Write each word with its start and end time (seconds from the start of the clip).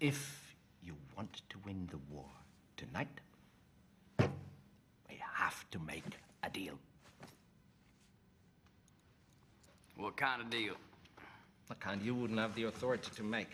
If 0.00 0.54
you 0.82 0.94
want 1.16 1.42
to 1.48 1.56
win 1.64 1.88
the 1.90 1.98
war 2.12 2.26
tonight, 2.76 3.08
we 5.08 5.18
have 5.32 5.64
to 5.70 5.78
make 5.78 6.04
a 6.42 6.50
deal. 6.50 6.74
What 9.96 10.16
kind 10.16 10.42
of 10.42 10.50
deal? 10.50 10.74
The 11.68 11.74
kind 11.76 12.02
you 12.02 12.14
wouldn't 12.14 12.38
have 12.38 12.54
the 12.54 12.64
authority 12.64 13.10
to 13.16 13.22
make. 13.22 13.48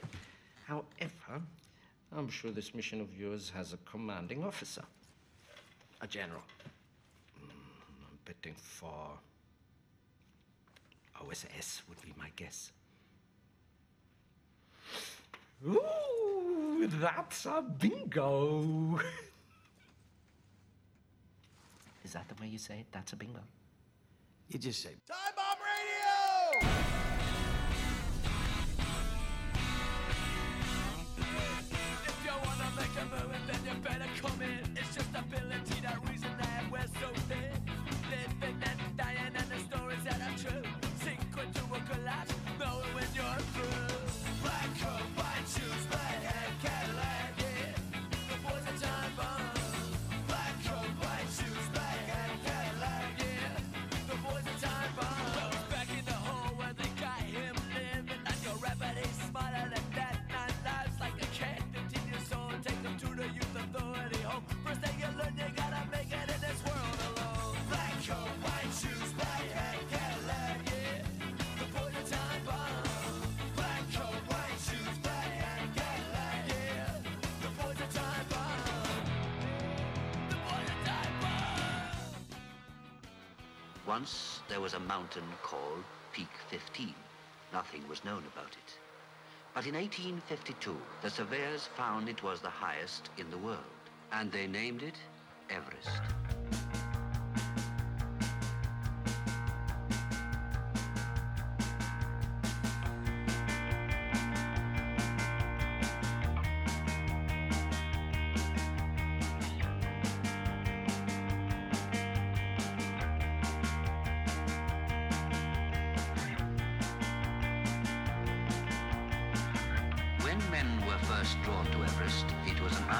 However, 2.30 2.36
I'm 2.36 2.42
sure 2.42 2.52
this 2.52 2.74
mission 2.74 3.00
of 3.00 3.08
yours 3.18 3.50
has 3.56 3.72
a 3.72 3.78
commanding 3.90 4.44
officer. 4.44 4.84
A 6.00 6.06
general. 6.06 6.42
Mm, 7.36 7.50
I'm 8.08 8.18
betting 8.24 8.54
for 8.56 9.18
OSS 11.20 11.82
would 11.88 12.00
be 12.02 12.14
my 12.16 12.30
guess. 12.36 12.70
Ooh, 15.66 16.88
that's 17.00 17.46
a 17.46 17.62
bingo. 17.62 19.00
Is 22.04 22.12
that 22.12 22.28
the 22.28 22.40
way 22.40 22.48
you 22.48 22.58
say 22.58 22.80
it? 22.80 22.86
That's 22.92 23.12
a 23.12 23.16
bingo. 23.16 23.40
You 24.48 24.58
just 24.60 24.82
say, 24.82 24.90
Once 83.90 84.38
there 84.48 84.60
was 84.60 84.74
a 84.74 84.78
mountain 84.78 85.24
called 85.42 85.82
Peak 86.12 86.30
15. 86.48 86.94
Nothing 87.52 87.82
was 87.88 88.04
known 88.04 88.22
about 88.32 88.52
it. 88.52 88.78
But 89.52 89.66
in 89.66 89.74
1852, 89.74 90.76
the 91.02 91.10
surveyors 91.10 91.68
found 91.76 92.08
it 92.08 92.22
was 92.22 92.40
the 92.40 92.48
highest 92.48 93.10
in 93.18 93.28
the 93.32 93.38
world, 93.38 93.82
and 94.12 94.30
they 94.30 94.46
named 94.46 94.84
it 94.84 94.94
Everest. 95.50 96.29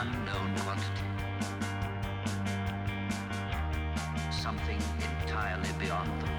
Unknown 0.01 0.55
quantity. 0.61 1.05
Something 4.31 4.79
entirely 5.23 5.73
beyond 5.79 6.23
them. 6.23 6.31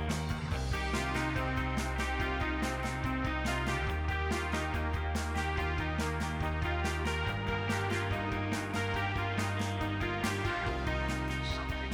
Something 11.56 11.92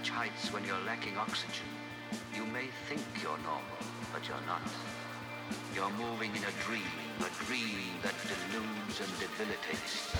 such 0.00 0.10
heights 0.10 0.52
when 0.52 0.64
you're 0.64 0.80
lacking 0.86 1.16
oxygen, 1.18 1.68
you 2.34 2.44
may 2.46 2.66
think 2.88 3.02
you're 3.22 3.36
normal, 3.38 3.80
but 4.12 4.26
you're 4.26 4.46
not. 4.46 4.62
You're 5.74 5.90
moving 5.90 6.30
in 6.34 6.42
a 6.42 6.54
dream, 6.64 6.92
a 7.20 7.44
dream 7.44 8.00
that 8.02 8.14
deludes 8.24 9.00
and 9.00 9.12
debilitates. 9.18 10.19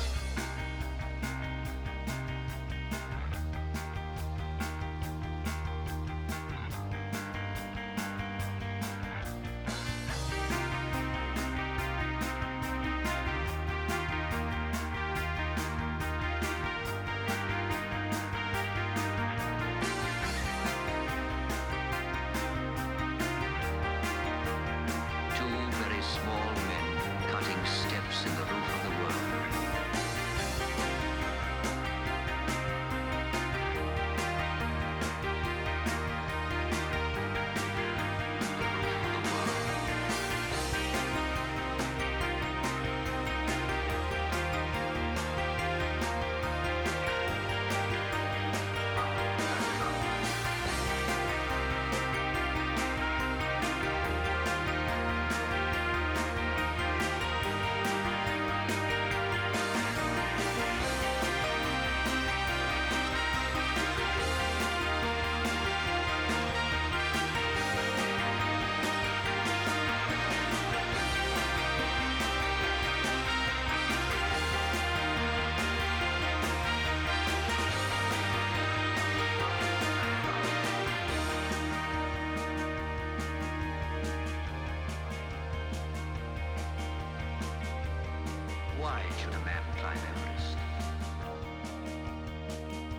Should 89.18 89.34
a 89.34 89.38
man 89.44 89.62
climb 89.78 89.96
Everest? 89.96 90.56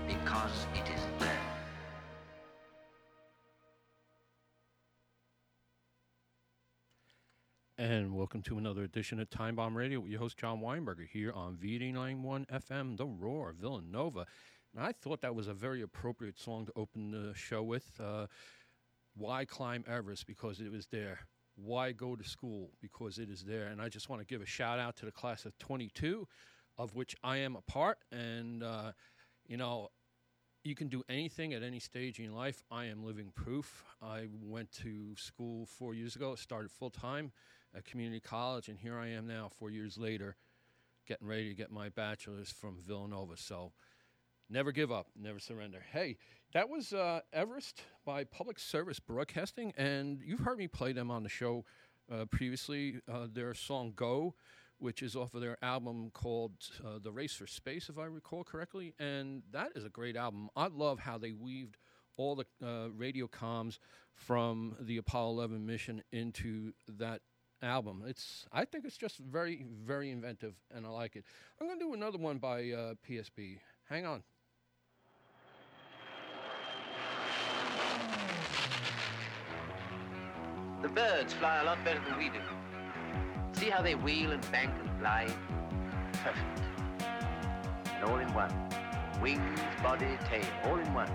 Because 0.07 0.65
it 0.75 0.89
is 0.89 1.01
there. 1.19 1.51
And 7.77 8.15
welcome 8.15 8.41
to 8.43 8.57
another 8.57 8.83
edition 8.83 9.19
of 9.19 9.29
Time 9.29 9.55
Bomb 9.55 9.75
Radio 9.75 9.99
with 9.99 10.11
your 10.11 10.19
host 10.19 10.38
John 10.38 10.61
Weinberger 10.61 11.07
here 11.11 11.31
on 11.31 11.57
V891 11.57 12.45
FM, 12.47 12.97
The 12.97 13.07
Roar, 13.07 13.53
Villanova. 13.59 14.27
And 14.75 14.85
I 14.85 14.91
thought 14.91 15.21
that 15.21 15.35
was 15.35 15.47
a 15.47 15.53
very 15.53 15.81
appropriate 15.81 16.39
song 16.39 16.67
to 16.67 16.71
open 16.75 17.11
the 17.11 17.33
show 17.33 17.63
with. 17.63 17.89
Uh, 17.99 18.27
why 19.15 19.45
climb 19.45 19.83
Everest? 19.87 20.27
Because 20.27 20.61
it 20.61 20.71
was 20.71 20.87
there. 20.87 21.19
Why 21.63 21.91
go 21.91 22.15
to 22.15 22.23
school? 22.27 22.71
Because 22.81 23.17
it 23.19 23.29
is 23.29 23.43
there. 23.43 23.67
And 23.67 23.81
I 23.81 23.89
just 23.89 24.09
want 24.09 24.21
to 24.21 24.25
give 24.25 24.41
a 24.41 24.45
shout 24.45 24.79
out 24.79 24.95
to 24.97 25.05
the 25.05 25.11
class 25.11 25.45
of 25.45 25.57
22, 25.59 26.27
of 26.77 26.95
which 26.95 27.15
I 27.23 27.37
am 27.37 27.55
a 27.55 27.61
part. 27.61 27.99
And, 28.11 28.63
uh, 28.63 28.91
you 29.47 29.57
know, 29.57 29.89
you 30.63 30.75
can 30.75 30.87
do 30.89 31.03
anything 31.09 31.53
at 31.53 31.63
any 31.63 31.79
stage 31.79 32.19
in 32.19 32.33
life. 32.33 32.63
I 32.71 32.85
am 32.85 33.03
living 33.03 33.31
proof. 33.33 33.83
I 34.01 34.27
went 34.41 34.71
to 34.83 35.15
school 35.15 35.65
four 35.65 35.93
years 35.93 36.15
ago, 36.15 36.35
started 36.35 36.71
full 36.71 36.91
time 36.91 37.31
at 37.75 37.85
community 37.85 38.19
college, 38.19 38.67
and 38.67 38.77
here 38.77 38.97
I 38.97 39.07
am 39.07 39.27
now, 39.27 39.49
four 39.49 39.71
years 39.71 39.97
later, 39.97 40.35
getting 41.07 41.27
ready 41.27 41.49
to 41.49 41.55
get 41.55 41.71
my 41.71 41.89
bachelor's 41.89 42.51
from 42.51 42.77
Villanova. 42.85 43.37
So 43.37 43.71
never 44.49 44.71
give 44.71 44.91
up, 44.91 45.07
never 45.19 45.39
surrender. 45.39 45.83
Hey, 45.91 46.17
that 46.53 46.69
was 46.69 46.94
uh, 46.94 47.21
Everest 47.31 47.81
by 48.06 48.24
Public 48.24 48.59
Service 48.59 49.00
Broadcasting, 49.00 49.74
and 49.77 50.21
you've 50.24 50.42
heard 50.42 50.57
me 50.57 50.68
play 50.68 50.92
them 50.92 51.09
on 51.09 51.24
the 51.24 51.30
show 51.30 51.63
uh, 52.12 52.25
previously. 52.25 53.00
Uh, 53.12 53.27
their 53.31 53.53
song 53.53 53.94
Go, 53.95 54.36
which 54.77 55.01
is 55.01 55.15
off 55.15 55.33
of 55.33 55.42
their 55.42 55.57
album 55.63 56.09
called 56.13 56.51
uh, 56.86 57.00
The 57.01 57.12
Race 57.12 57.33
for 57.33 57.48
Space, 57.48 57.88
if 57.89 57.98
I 57.98 58.06
recall 58.06 58.44
correctly. 58.44 58.94
And 59.00 59.44
that 59.51 59.71
is 59.75 59.86
a 59.86 59.89
great 59.89 60.18
album. 60.18 60.50
I 60.56 60.68
love 60.68 61.00
how 61.00 61.18
they 61.18 61.31
weaved 61.31 61.77
all 62.18 62.36
the 62.36 62.45
uh, 62.65 62.89
radio 62.89 63.27
comms 63.27 63.77
from 64.13 64.75
the 64.80 64.97
Apollo 64.97 65.31
11 65.31 65.65
mission 65.65 66.04
into 66.12 66.74
that 66.97 67.21
album. 67.62 68.04
It's 68.06 68.45
I 68.51 68.65
think 68.65 68.86
it's 68.86 68.97
just 68.97 69.19
very 69.19 69.65
very 69.86 70.12
inventive 70.12 70.56
and 70.74 70.86
I 70.86 70.89
like 70.89 71.15
it. 71.15 71.24
I'm 71.59 71.68
going 71.68 71.80
to 71.80 71.86
do 71.86 71.94
another 71.94 72.18
one 72.18 72.39
by 72.39 72.71
uh, 72.71 72.94
PSB. 73.07 73.59
Hang 73.88 74.06
on. 74.06 74.24
The 80.81 80.89
birds 80.89 81.33
fly 81.33 81.62
a 81.62 81.63
lot 81.63 81.78
better 81.86 82.01
than 82.10 82.18
we 82.18 82.30
do. 82.30 82.39
See 83.54 83.69
how 83.69 83.83
they 83.83 83.94
wheel 83.94 84.31
and 84.31 84.51
bank 84.51 84.72
and 84.80 85.00
glide? 85.00 85.31
Perfect. 86.13 86.62
And 87.94 88.04
all 88.04 88.18
in 88.18 88.33
one. 88.33 88.51
Wings, 89.22 89.60
body, 89.83 90.18
tail, 90.28 90.44
all 90.66 90.80
in 90.80 90.92
one. 90.92 91.07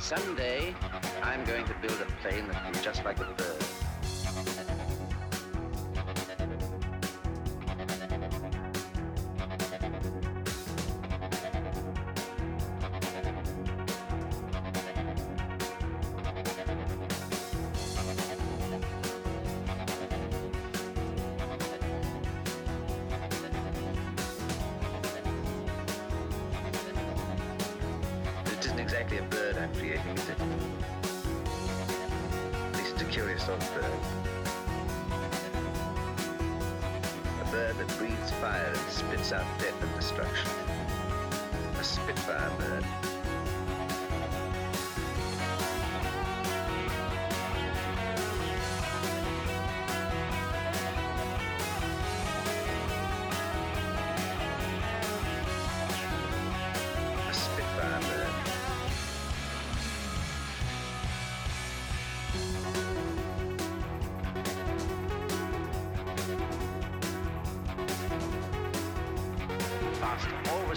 Someday, 0.00 0.74
I'm 1.22 1.44
going 1.44 1.64
to 1.66 1.74
build 1.80 2.00
a 2.00 2.06
plane 2.20 2.48
that 2.48 2.64
will 2.64 2.72
be 2.72 2.80
just 2.80 3.04
like 3.04 3.20
a 3.20 3.24
bird. 3.24 3.79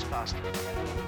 Faster, 0.01 0.37
always 0.47 1.02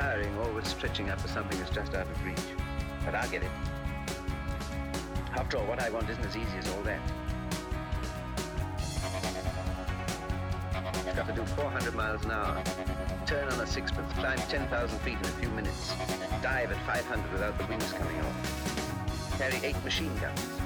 tiring, 0.00 0.34
always 0.38 0.66
stretching 0.66 1.10
up 1.10 1.20
for 1.20 1.28
something 1.28 1.58
that's 1.58 1.70
just 1.70 1.94
out 1.94 2.06
of 2.06 2.24
reach. 2.24 2.38
But 3.04 3.14
I'll 3.14 3.28
get 3.28 3.42
it. 3.42 3.50
After 5.32 5.58
all, 5.58 5.66
what 5.66 5.78
I 5.78 5.90
want 5.90 6.08
isn't 6.08 6.24
as 6.24 6.36
easy 6.36 6.56
as 6.58 6.68
all 6.70 6.82
that. 6.82 7.00
I've 11.06 11.16
got 11.16 11.26
to 11.26 11.34
do 11.34 11.44
400 11.44 11.94
miles 11.94 12.24
an 12.24 12.30
hour, 12.30 12.62
turn 13.26 13.46
on 13.48 13.60
a 13.60 13.66
sixpence, 13.66 14.10
climb 14.14 14.38
10,000 14.38 14.98
feet 15.00 15.18
in 15.18 15.24
a 15.24 15.36
few 15.40 15.50
minutes, 15.50 15.92
dive 16.42 16.72
at 16.72 16.78
500 16.86 17.32
without 17.32 17.58
the 17.58 17.66
wings 17.66 17.92
coming 17.92 18.18
off, 18.20 19.38
carry 19.38 19.60
eight 19.62 19.84
machine 19.84 20.16
guns. 20.18 20.59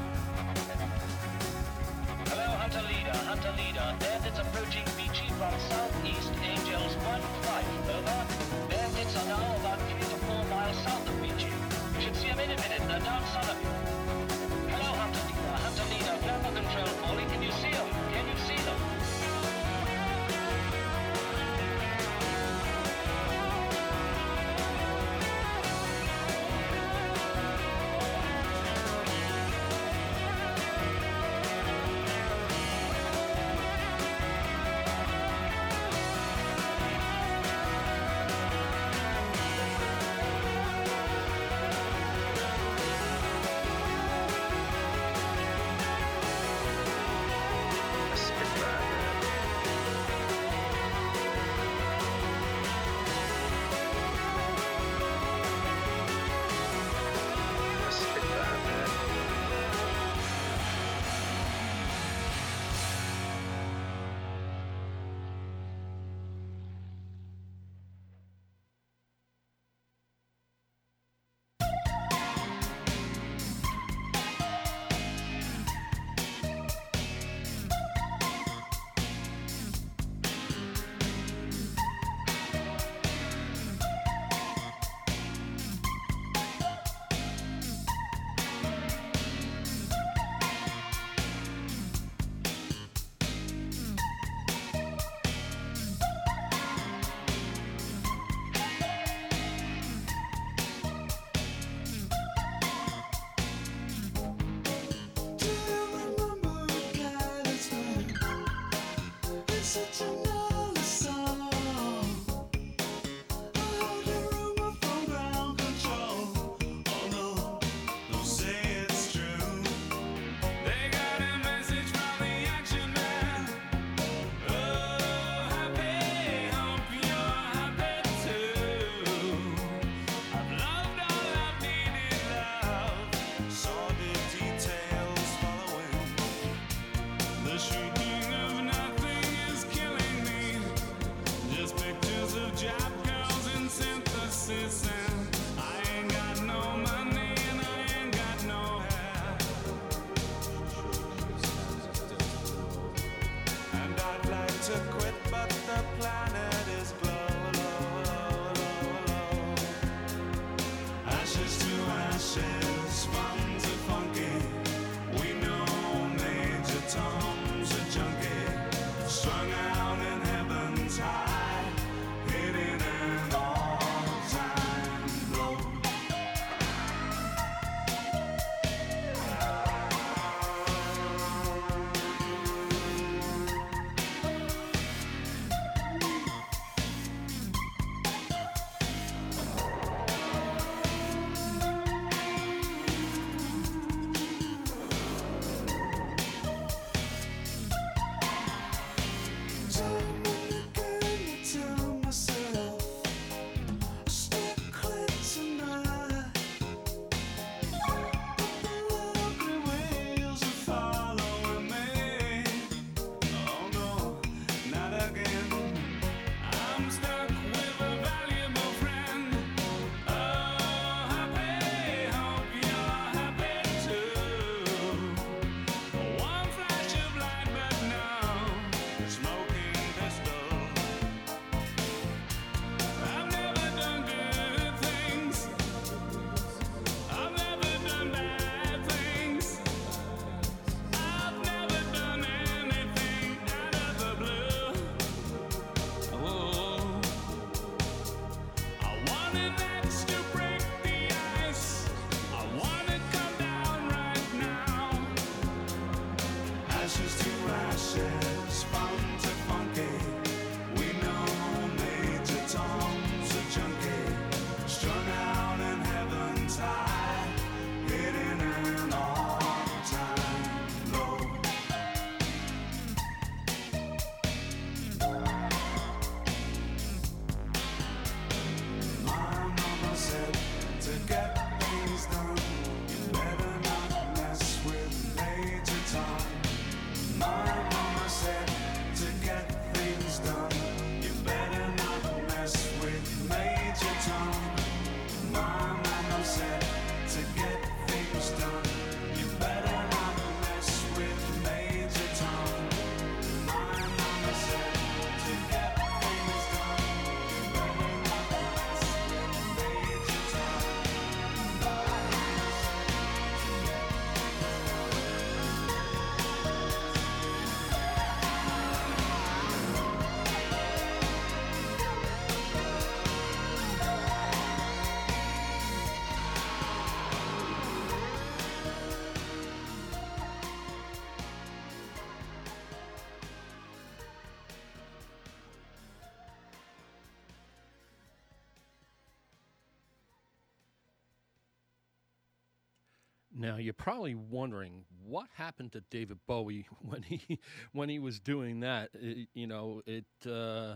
Now 343.55 343.61
you're 343.61 343.73
probably 343.73 344.17
wondering 344.17 344.83
what 345.07 345.29
happened 345.37 345.71
to 345.75 345.81
David 345.89 346.19
Bowie 346.27 346.67
when 346.81 347.03
he 347.05 347.39
when 347.73 347.89
he 347.89 348.01
was 348.01 348.19
doing 348.19 348.61
that. 348.61 348.91
I- 349.01 349.29
you 349.33 349.47
know, 349.47 349.81
it 349.87 350.07
uh, 350.27 350.75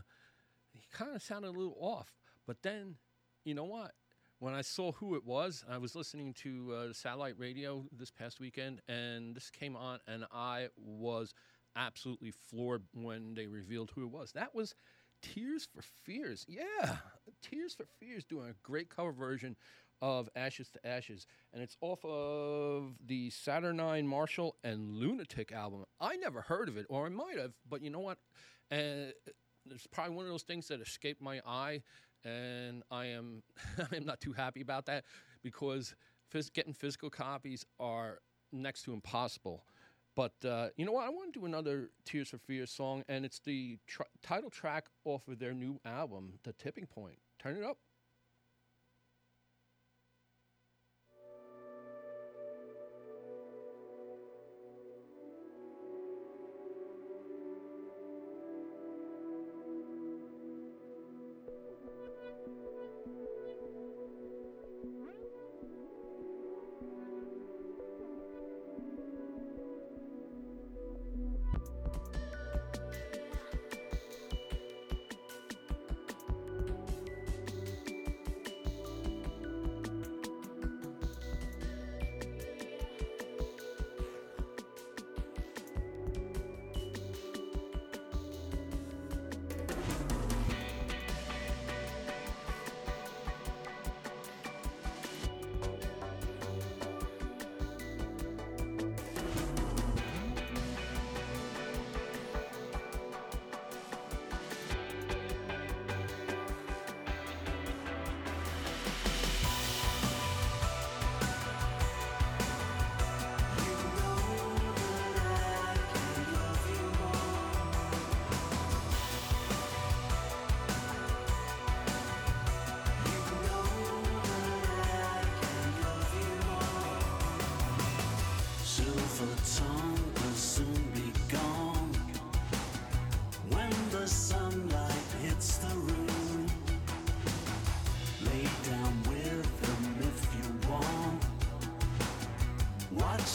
he 0.72 0.82
kind 0.92 1.16
of 1.16 1.20
sounded 1.20 1.48
a 1.48 1.58
little 1.58 1.76
off. 1.80 2.14
But 2.46 2.62
then, 2.62 2.94
you 3.44 3.54
know 3.54 3.64
what? 3.64 3.94
When 4.38 4.54
I 4.54 4.60
saw 4.62 4.92
who 4.92 5.16
it 5.16 5.24
was, 5.24 5.64
I 5.68 5.78
was 5.78 5.96
listening 5.96 6.34
to 6.34 6.72
uh, 6.72 6.92
satellite 6.92 7.34
radio 7.36 7.84
this 7.90 8.12
past 8.12 8.38
weekend, 8.38 8.80
and 8.86 9.34
this 9.34 9.50
came 9.50 9.74
on, 9.74 9.98
and 10.06 10.24
I 10.32 10.68
was 10.76 11.34
absolutely 11.74 12.30
floored 12.30 12.84
when 12.94 13.34
they 13.34 13.48
revealed 13.48 13.90
who 13.92 14.04
it 14.04 14.12
was. 14.12 14.30
That 14.30 14.54
was 14.54 14.76
Tears 15.20 15.66
for 15.74 15.82
Fears. 15.82 16.46
Yeah, 16.48 16.98
Tears 17.42 17.74
for 17.74 17.86
Fears 17.98 18.24
doing 18.24 18.48
a 18.50 18.54
great 18.62 18.88
cover 18.88 19.10
version 19.10 19.56
of 20.00 20.28
Ashes 20.36 20.68
to 20.70 20.86
Ashes, 20.86 21.26
and 21.52 21.62
it's 21.62 21.76
off 21.80 22.04
of 22.04 22.94
the 23.04 23.30
Saturnine 23.30 24.06
Martial 24.06 24.56
and 24.62 24.94
Lunatic 24.94 25.52
album. 25.52 25.84
I 26.00 26.16
never 26.16 26.42
heard 26.42 26.68
of 26.68 26.76
it, 26.76 26.86
or 26.88 27.06
I 27.06 27.08
might 27.08 27.38
have, 27.38 27.52
but 27.68 27.82
you 27.82 27.90
know 27.90 28.00
what? 28.00 28.18
Uh, 28.70 29.12
it's 29.70 29.86
probably 29.90 30.14
one 30.14 30.24
of 30.24 30.30
those 30.30 30.42
things 30.42 30.68
that 30.68 30.80
escaped 30.80 31.20
my 31.20 31.40
eye, 31.46 31.82
and 32.24 32.82
I 32.90 33.06
am 33.06 33.42
I 33.92 33.96
am 33.96 34.04
not 34.04 34.20
too 34.20 34.32
happy 34.32 34.60
about 34.60 34.86
that 34.86 35.04
because 35.42 35.94
phys- 36.32 36.52
getting 36.52 36.72
physical 36.72 37.10
copies 37.10 37.64
are 37.80 38.18
next 38.52 38.82
to 38.82 38.92
impossible. 38.92 39.64
But 40.14 40.32
uh, 40.44 40.68
you 40.76 40.84
know 40.84 40.92
what? 40.92 41.06
I 41.06 41.10
want 41.10 41.32
to 41.32 41.40
do 41.40 41.46
another 41.46 41.90
Tears 42.04 42.30
for 42.30 42.38
Fears 42.38 42.72
song, 42.72 43.04
and 43.08 43.24
it's 43.24 43.38
the 43.38 43.78
tr- 43.86 44.02
title 44.20 44.50
track 44.50 44.86
off 45.04 45.28
of 45.28 45.38
their 45.38 45.54
new 45.54 45.78
album, 45.84 46.40
The 46.42 46.52
Tipping 46.54 46.86
Point. 46.86 47.18
Turn 47.38 47.56
it 47.56 47.62
up. 47.62 47.78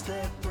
Watch 0.05 0.42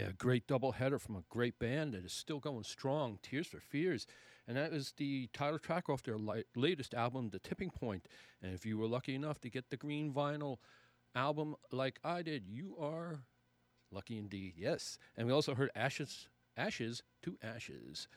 Yeah, 0.00 0.12
great 0.16 0.46
double 0.46 0.72
header 0.72 0.98
from 0.98 1.14
a 1.16 1.24
great 1.28 1.58
band 1.58 1.92
that 1.92 2.06
is 2.06 2.14
still 2.14 2.38
going 2.38 2.64
strong, 2.64 3.18
Tears 3.22 3.46
for 3.46 3.60
Fears. 3.60 4.06
And 4.48 4.56
that 4.56 4.72
is 4.72 4.94
the 4.96 5.28
title 5.34 5.58
track 5.58 5.90
off 5.90 6.02
their 6.02 6.16
li- 6.16 6.44
latest 6.56 6.94
album, 6.94 7.28
The 7.28 7.38
Tipping 7.38 7.68
Point. 7.68 8.08
And 8.42 8.54
if 8.54 8.64
you 8.64 8.78
were 8.78 8.86
lucky 8.86 9.14
enough 9.14 9.42
to 9.42 9.50
get 9.50 9.68
the 9.68 9.76
green 9.76 10.10
vinyl 10.10 10.56
album 11.14 11.54
like 11.70 12.00
I 12.02 12.22
did, 12.22 12.46
you 12.48 12.76
are 12.80 13.24
lucky 13.92 14.16
indeed. 14.16 14.54
Yes. 14.56 14.96
And 15.18 15.26
we 15.26 15.34
also 15.34 15.54
heard 15.54 15.70
Ashes 15.74 16.30
Ashes 16.56 17.02
to 17.22 17.36
Ashes. 17.42 18.08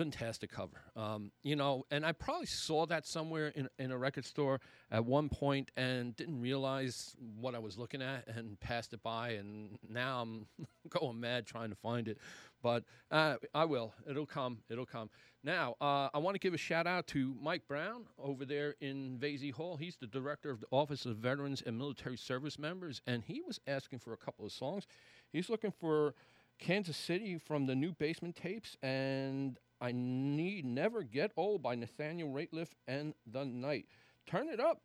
Fantastic 0.00 0.50
cover. 0.50 0.80
Um, 0.96 1.30
you 1.42 1.56
know, 1.56 1.84
and 1.90 2.06
I 2.06 2.12
probably 2.12 2.46
saw 2.46 2.86
that 2.86 3.06
somewhere 3.06 3.48
in, 3.48 3.68
in 3.78 3.92
a 3.92 3.98
record 3.98 4.24
store 4.24 4.58
at 4.90 5.04
one 5.04 5.28
point 5.28 5.70
and 5.76 6.16
didn't 6.16 6.40
realize 6.40 7.14
what 7.38 7.54
I 7.54 7.58
was 7.58 7.76
looking 7.76 8.00
at 8.00 8.26
and 8.26 8.58
passed 8.60 8.94
it 8.94 9.02
by. 9.02 9.32
And 9.32 9.78
now 9.86 10.22
I'm 10.22 10.46
going 10.88 11.20
mad 11.20 11.44
trying 11.44 11.68
to 11.68 11.76
find 11.76 12.08
it. 12.08 12.16
But 12.62 12.84
uh, 13.10 13.34
I 13.54 13.66
will. 13.66 13.92
It'll 14.08 14.24
come. 14.24 14.60
It'll 14.70 14.86
come. 14.86 15.10
Now, 15.44 15.76
uh, 15.82 16.08
I 16.14 16.18
want 16.18 16.34
to 16.34 16.38
give 16.38 16.54
a 16.54 16.58
shout 16.58 16.86
out 16.86 17.06
to 17.08 17.36
Mike 17.38 17.68
Brown 17.68 18.04
over 18.18 18.46
there 18.46 18.76
in 18.80 19.18
Vasey 19.18 19.52
Hall. 19.52 19.76
He's 19.76 19.96
the 19.96 20.06
director 20.06 20.48
of 20.48 20.60
the 20.60 20.66
Office 20.70 21.04
of 21.04 21.18
Veterans 21.18 21.62
and 21.66 21.76
Military 21.76 22.16
Service 22.16 22.58
Members, 22.58 23.02
and 23.06 23.22
he 23.22 23.42
was 23.42 23.60
asking 23.66 23.98
for 23.98 24.14
a 24.14 24.16
couple 24.16 24.46
of 24.46 24.52
songs. 24.52 24.86
He's 25.30 25.50
looking 25.50 25.72
for 25.78 26.14
Kansas 26.58 26.96
City 26.96 27.36
from 27.36 27.66
the 27.66 27.74
new 27.74 27.92
basement 27.92 28.36
tapes, 28.36 28.78
and 28.82 29.58
I 29.80 29.92
Need 29.92 30.66
Never 30.66 31.02
Get 31.02 31.32
Old 31.36 31.62
by 31.62 31.74
Nathaniel 31.74 32.28
Rateliff 32.28 32.68
and 32.86 33.14
The 33.26 33.44
Night. 33.44 33.86
Turn 34.26 34.48
it 34.48 34.60
up. 34.60 34.82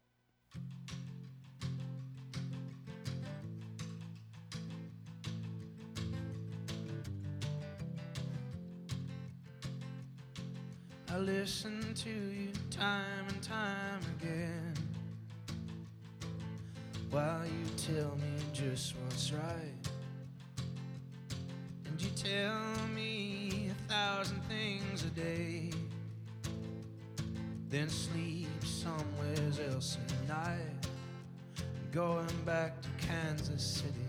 I 11.10 11.18
listen 11.18 11.94
to 11.94 12.10
you 12.10 12.50
time 12.72 13.28
and 13.30 13.42
time 13.42 14.02
again 14.20 14.74
while 17.10 17.46
you 17.46 17.66
tell 17.78 18.18
me 18.18 18.44
just 18.52 18.96
what's 18.98 19.32
right. 19.32 19.90
And 21.86 22.02
you 22.02 22.10
tell 22.18 22.88
me 22.94 23.72
a 25.06 25.10
day, 25.10 25.70
then 27.70 27.90
sleep 27.90 28.48
somewhere 28.64 29.72
else 29.72 29.98
at 30.08 30.28
night. 30.28 30.88
Going 31.92 32.28
back 32.46 32.82
to 32.82 32.90
Kansas 33.08 33.64
City. 33.64 34.05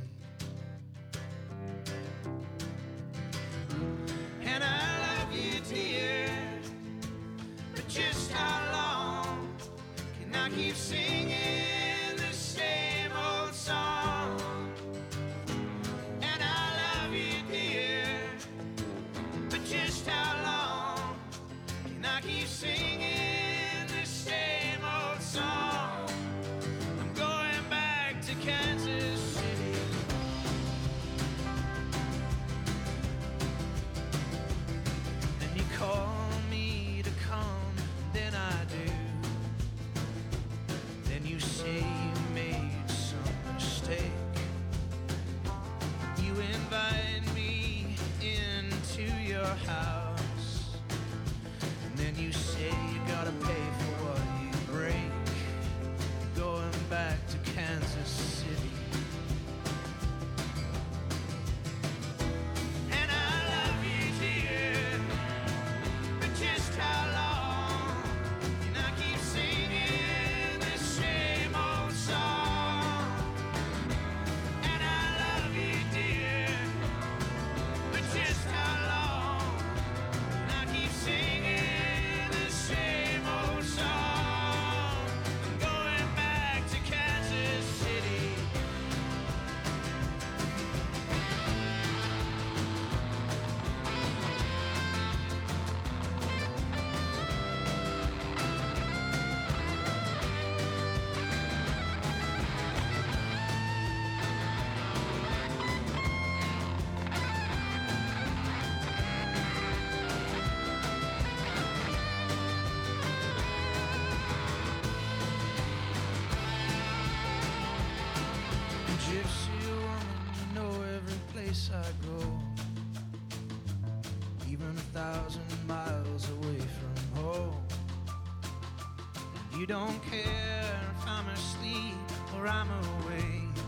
You 129.68 129.74
don't 129.74 130.00
care 130.08 130.80
if 130.96 131.08
I'm 131.08 131.26
asleep 131.30 131.94
or 132.36 132.46
I'm 132.46 132.68
awake. 132.70 133.58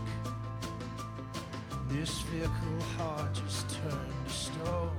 This 1.89 2.21
fickle 2.21 2.81
heart 2.97 3.33
just 3.33 3.69
turned 3.69 4.13
to 4.25 4.31
stone, 4.31 4.95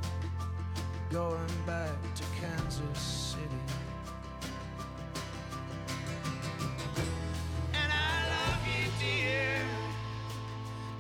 going 1.11 1.55
back 1.67 1.97
to 2.17 2.23
Kansas 2.39 2.99
City. 2.99 3.45
And 7.73 7.91
I 7.91 8.29
love 8.29 8.61
you, 8.67 8.91
dear. 9.01 9.63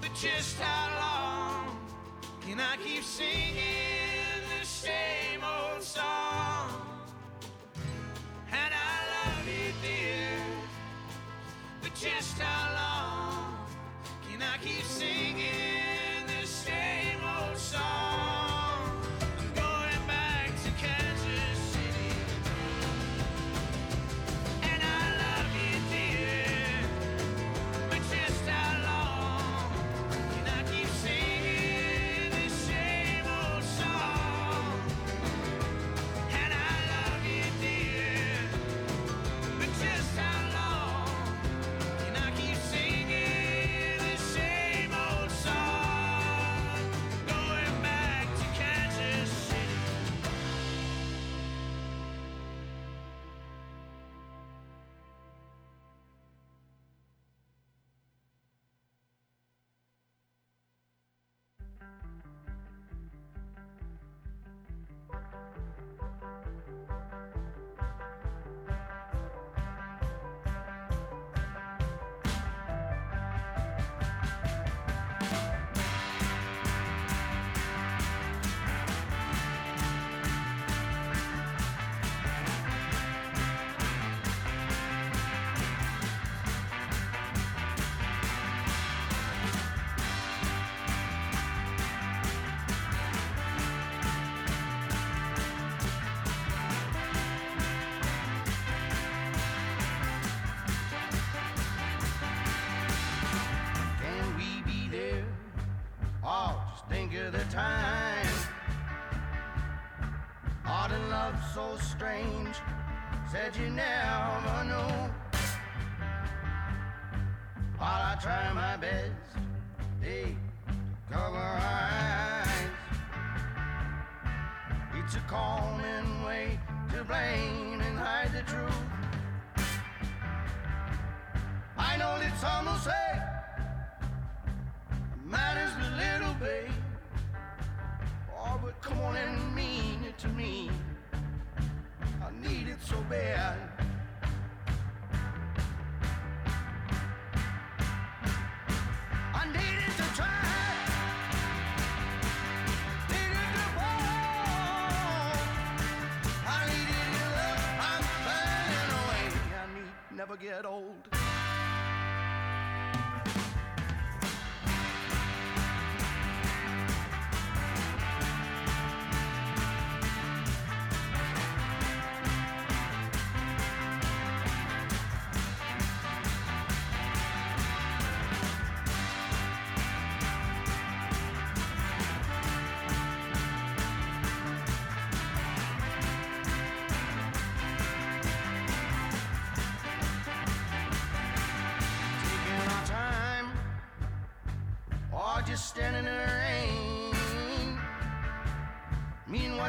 But 0.00 0.14
just 0.14 0.58
how 0.60 0.88
long 0.98 1.76
can 2.40 2.58
I 2.58 2.78
keep 2.82 3.02
singing 3.02 3.79
keep 14.62 15.19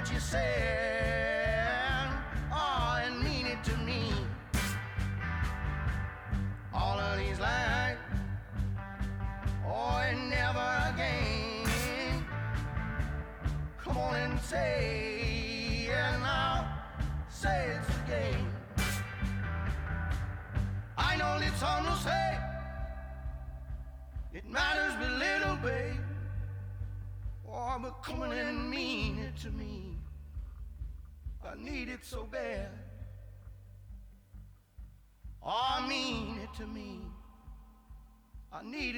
what 0.02 0.12
you 0.12 0.20
said, 0.20 0.91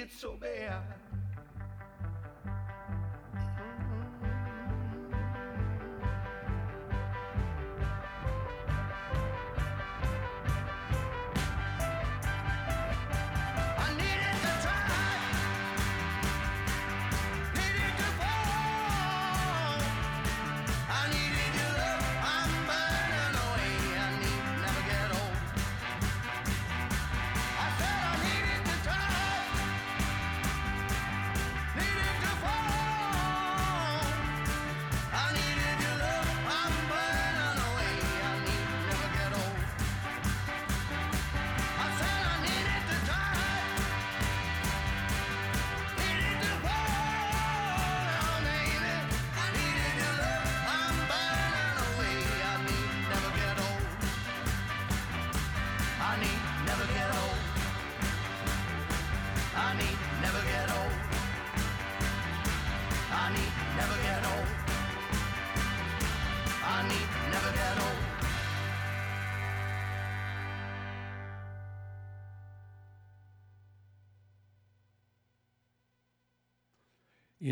it 0.04 0.12
so 0.12 0.34
bad. 0.34 1.23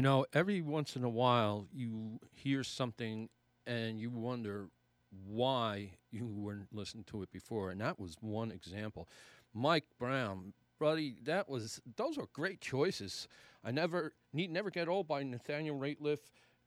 You 0.02 0.08
know, 0.08 0.26
every 0.34 0.64
once 0.64 0.96
in 0.96 1.04
a 1.04 1.10
while 1.10 1.68
you 1.72 2.20
hear 2.32 2.64
something 2.64 3.30
and 3.68 4.00
you 4.00 4.10
wonder 4.10 4.72
why 5.28 5.92
you 6.10 6.26
weren't 6.26 6.74
listening 6.74 7.04
to 7.12 7.22
it 7.22 7.32
before, 7.32 7.70
and 7.70 7.80
that 7.82 8.00
was 8.00 8.16
one 8.20 8.50
example. 8.50 9.08
Mike 9.54 9.84
Brown, 10.00 10.54
buddy, 10.80 11.18
that 11.26 11.48
was 11.48 11.84
those 11.98 12.18
were 12.18 12.26
great 12.34 12.62
choices. 12.62 13.28
I 13.64 13.70
never 13.70 14.16
need 14.34 14.50
never 14.50 14.72
get 14.72 14.88
old 14.88 15.08
by 15.08 15.22
Nathaniel 15.22 15.78
Rateliff 15.78 16.18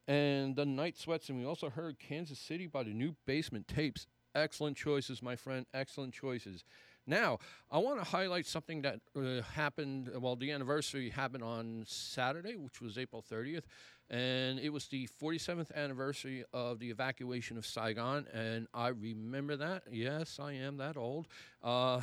and 0.07 0.55
the 0.55 0.65
Night 0.65 0.97
Sweats, 0.97 1.29
and 1.29 1.37
we 1.37 1.45
also 1.45 1.71
heard 1.71 1.99
Kansas 1.99 2.39
City 2.39 2.69
by 2.69 2.85
the 2.85 2.95
New 2.95 3.17
Basement 3.27 3.67
Tapes. 3.67 4.07
Excellent 4.37 4.77
choices, 4.77 5.21
my 5.21 5.35
friend. 5.35 5.67
Excellent 5.75 6.15
choices. 6.15 6.63
Now, 7.07 7.39
I 7.71 7.79
want 7.79 7.99
to 7.99 8.05
highlight 8.05 8.47
something 8.47 8.83
that 8.83 9.01
uh, 9.17 9.43
happened. 9.43 10.11
Well, 10.19 10.37
the 10.37 10.51
anniversary 10.51 11.11
happened 11.11 11.45
on 11.45 11.85
Saturday, 11.87 12.57
which 12.57 12.81
was 12.81 12.97
April 12.97 13.23
30th, 13.23 13.65
and 14.09 14.59
it 14.59 14.71
was 14.71 14.87
the 14.87 15.07
47th 15.21 15.75
anniversary 15.75 16.45
of 16.55 16.79
the 16.79 16.89
evacuation 16.89 17.59
of 17.59 17.67
Saigon. 17.67 18.27
And 18.33 18.69
I 18.73 18.89
remember 18.89 19.57
that. 19.57 19.83
Yes, 19.91 20.39
I 20.41 20.53
am 20.53 20.79
that 20.79 20.97
old. 20.97 21.29
Uh, 21.63 22.01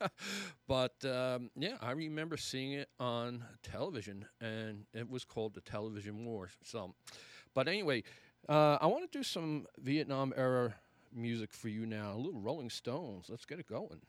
but 0.66 0.94
um, 1.04 1.50
yeah, 1.56 1.76
I 1.80 1.92
remember 1.92 2.36
seeing 2.36 2.72
it 2.72 2.88
on 2.98 3.44
television, 3.62 4.26
and 4.40 4.86
it 4.92 5.08
was 5.08 5.24
called 5.24 5.54
the 5.54 5.60
Television 5.60 6.24
War. 6.24 6.50
So, 6.64 6.94
but 7.54 7.68
anyway, 7.68 8.02
uh, 8.48 8.78
I 8.80 8.86
want 8.86 9.10
to 9.10 9.18
do 9.18 9.22
some 9.22 9.66
Vietnam 9.78 10.34
era 10.36 10.74
music 11.14 11.52
for 11.52 11.68
you 11.68 11.86
now. 11.86 12.14
A 12.14 12.18
little 12.18 12.40
Rolling 12.40 12.70
Stones. 12.70 13.26
Let's 13.28 13.44
get 13.44 13.60
it 13.60 13.68
going. 13.68 14.00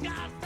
The 0.00 0.41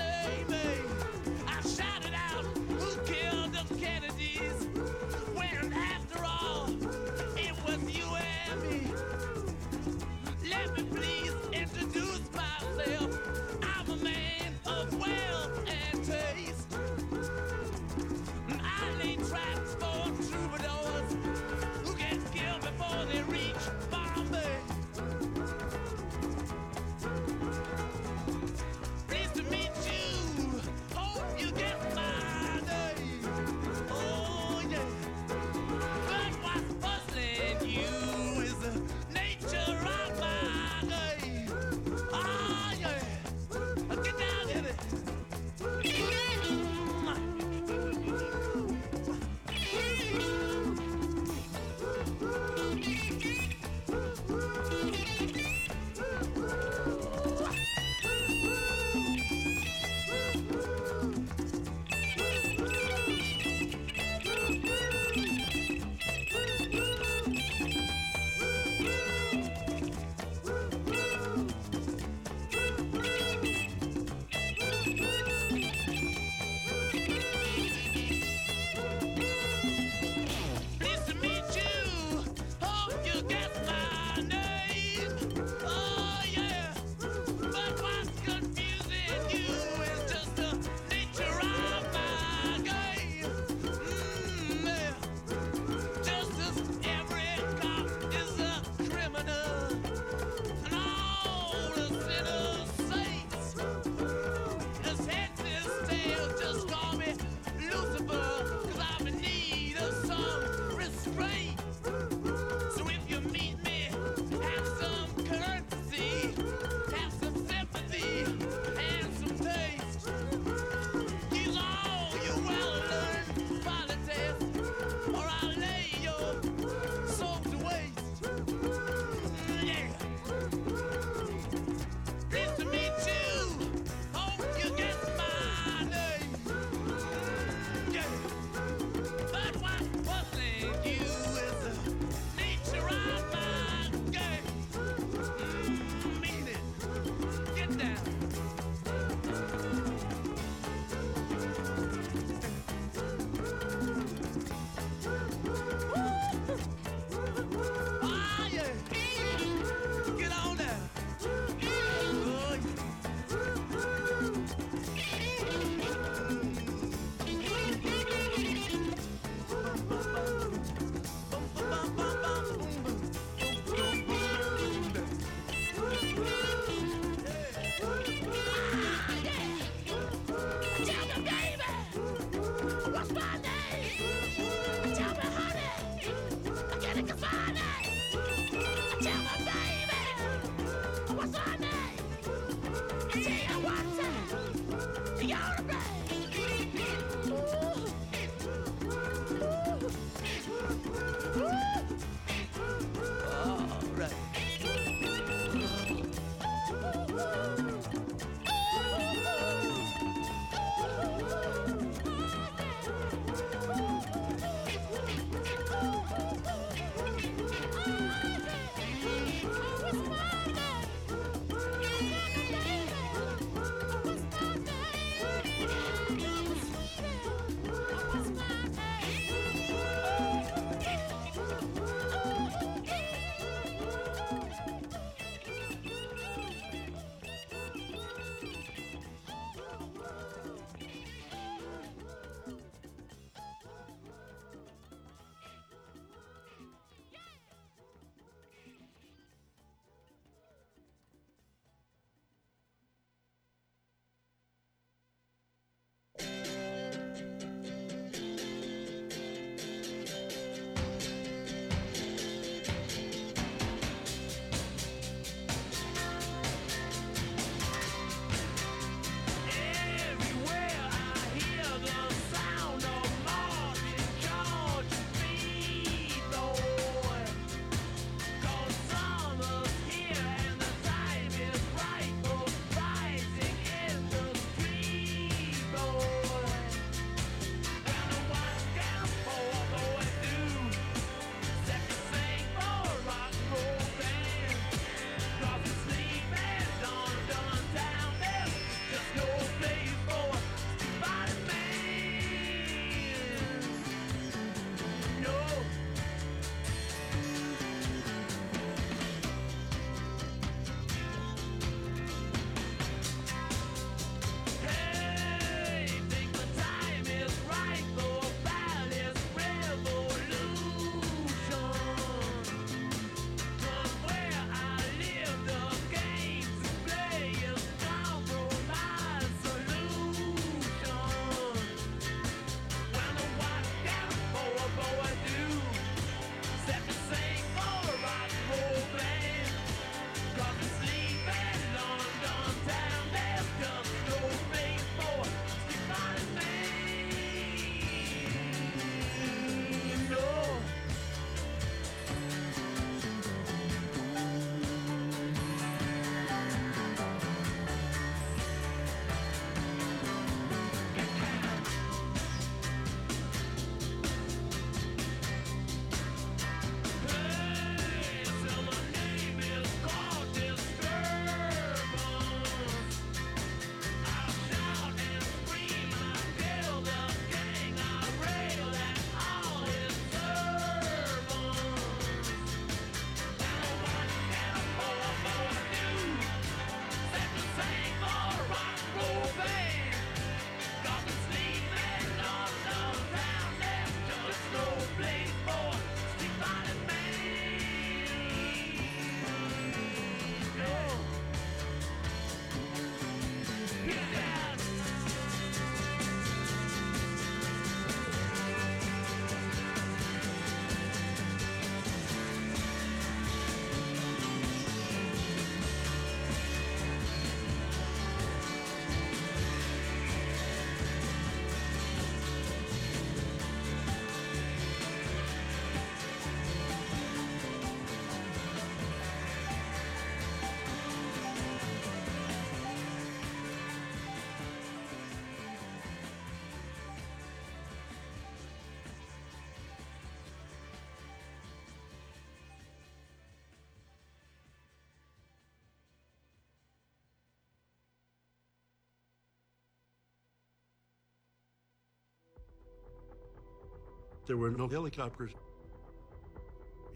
There 454.26 454.36
were 454.36 454.50
no 454.50 454.68
helicopters. 454.68 455.32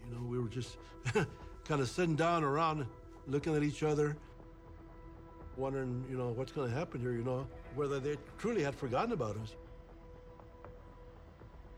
You 0.07 0.15
know, 0.15 0.23
we 0.23 0.39
were 0.39 0.49
just 0.49 0.77
kind 1.13 1.81
of 1.81 1.89
sitting 1.89 2.15
down 2.15 2.43
around, 2.43 2.85
looking 3.27 3.55
at 3.55 3.63
each 3.63 3.83
other, 3.83 4.17
wondering, 5.55 6.03
you 6.09 6.17
know, 6.17 6.29
what's 6.29 6.51
going 6.51 6.69
to 6.69 6.75
happen 6.75 6.99
here, 6.99 7.13
you 7.13 7.23
know, 7.23 7.47
whether 7.75 7.99
they 7.99 8.17
truly 8.37 8.63
had 8.63 8.75
forgotten 8.75 9.13
about 9.13 9.37
us. 9.37 9.55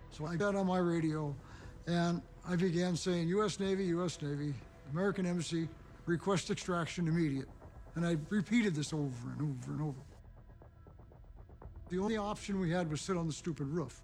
So 0.10 0.26
I 0.26 0.36
got 0.36 0.56
on 0.56 0.68
my 0.68 0.78
radio 0.78 1.36
and 1.88 2.22
I 2.48 2.56
began 2.56 2.96
saying, 2.96 3.28
U.S. 3.30 3.60
Navy, 3.60 3.86
U.S. 3.86 4.22
Navy, 4.22 4.54
American 4.92 5.26
Embassy, 5.26 5.68
request 6.06 6.50
extraction 6.50 7.08
immediate. 7.08 7.48
And 7.96 8.06
I 8.06 8.18
repeated 8.30 8.76
this 8.76 8.94
over 8.94 9.32
and 9.38 9.42
over 9.42 9.74
and 9.74 9.82
over. 9.82 10.00
The 11.90 12.00
only 12.00 12.18
option 12.18 12.60
we 12.60 12.72
had 12.72 12.90
was 12.90 13.02
sit 13.02 13.18
on 13.18 13.28
the 13.28 13.34
stupid 13.34 13.68
roof, 13.68 14.02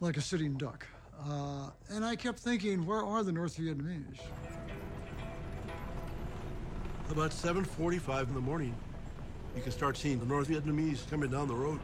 like 0.00 0.16
a 0.16 0.20
sitting 0.20 0.54
duck. 0.54 0.86
Uh, 1.28 1.70
and 1.90 2.04
I 2.04 2.16
kept 2.16 2.38
thinking, 2.38 2.86
where 2.86 3.04
are 3.04 3.22
the 3.22 3.32
North 3.32 3.58
Vietnamese? 3.58 4.18
About 7.10 7.30
7.45 7.30 8.28
in 8.28 8.34
the 8.34 8.40
morning, 8.40 8.74
you 9.54 9.62
can 9.62 9.72
start 9.72 9.96
seeing 9.96 10.18
the 10.18 10.26
North 10.26 10.48
Vietnamese 10.48 11.08
coming 11.10 11.30
down 11.30 11.48
the 11.48 11.54
road. 11.54 11.80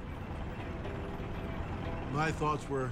My 2.13 2.31
thoughts 2.31 2.69
were, 2.69 2.91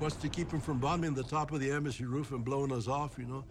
what's 0.00 0.16
to 0.16 0.28
keep 0.28 0.50
them 0.50 0.60
from 0.60 0.78
bombing 0.78 1.14
the 1.14 1.22
top 1.22 1.52
of 1.52 1.60
the 1.60 1.70
embassy 1.70 2.04
roof 2.04 2.32
and 2.32 2.44
blowing 2.44 2.72
us 2.72 2.88
off, 2.88 3.18
you 3.18 3.24
know? 3.24 3.44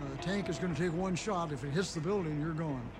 Uh, 0.00 0.22
tank 0.22 0.48
is 0.48 0.58
going 0.58 0.74
to 0.74 0.80
take 0.80 0.94
one 0.94 1.14
shot. 1.14 1.52
If 1.52 1.62
it 1.62 1.70
hits 1.70 1.92
the 1.94 2.00
building, 2.00 2.40
you're 2.40 2.54
gone. 2.54 2.90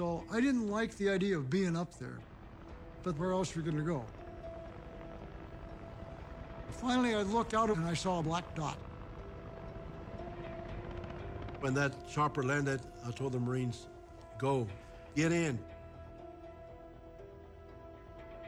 So 0.00 0.24
I 0.32 0.40
didn't 0.40 0.70
like 0.70 0.96
the 0.96 1.10
idea 1.10 1.36
of 1.36 1.50
being 1.50 1.76
up 1.76 1.98
there, 1.98 2.20
but 3.02 3.18
where 3.18 3.32
else 3.32 3.54
were 3.54 3.60
we 3.60 3.70
going 3.70 3.84
to 3.84 3.86
go? 3.86 4.02
Finally, 6.70 7.14
I 7.14 7.20
looked 7.20 7.52
out 7.52 7.68
and 7.68 7.84
I 7.84 7.92
saw 7.92 8.20
a 8.20 8.22
black 8.22 8.54
dot. 8.54 8.78
When 11.60 11.74
that 11.74 11.92
chopper 12.10 12.42
landed, 12.42 12.80
I 13.06 13.10
told 13.10 13.32
the 13.32 13.40
Marines, 13.40 13.88
go, 14.38 14.66
get 15.14 15.32
in. 15.32 15.58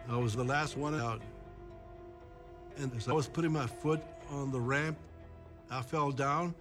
I 0.09 0.17
was 0.17 0.35
the 0.35 0.45
last 0.45 0.79
one 0.79 0.99
out. 0.99 1.21
And 2.79 2.91
as 2.97 3.09
I 3.09 3.13
was 3.13 3.29
putting 3.29 3.53
my 3.53 3.67
foot 3.67 4.01
on 4.31 4.53
the 4.53 4.61
ramp, 4.61 4.97
I 5.71 5.83
fell 5.83 6.13
down 6.13 6.55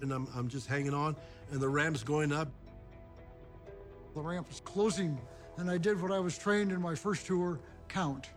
and 0.00 0.10
I'm, 0.10 0.26
I'm 0.34 0.48
just 0.48 0.68
hanging 0.68 0.94
on, 0.94 1.16
and 1.50 1.60
the 1.60 1.68
ramp's 1.68 2.02
going 2.02 2.32
up. 2.32 2.48
The 4.18 4.24
ramp 4.24 4.48
was 4.48 4.58
closing, 4.58 5.16
and 5.58 5.70
I 5.70 5.78
did 5.78 6.02
what 6.02 6.10
I 6.10 6.18
was 6.18 6.36
trained 6.36 6.72
in 6.72 6.82
my 6.82 6.96
first 6.96 7.24
tour 7.24 7.60
count. 7.86 8.30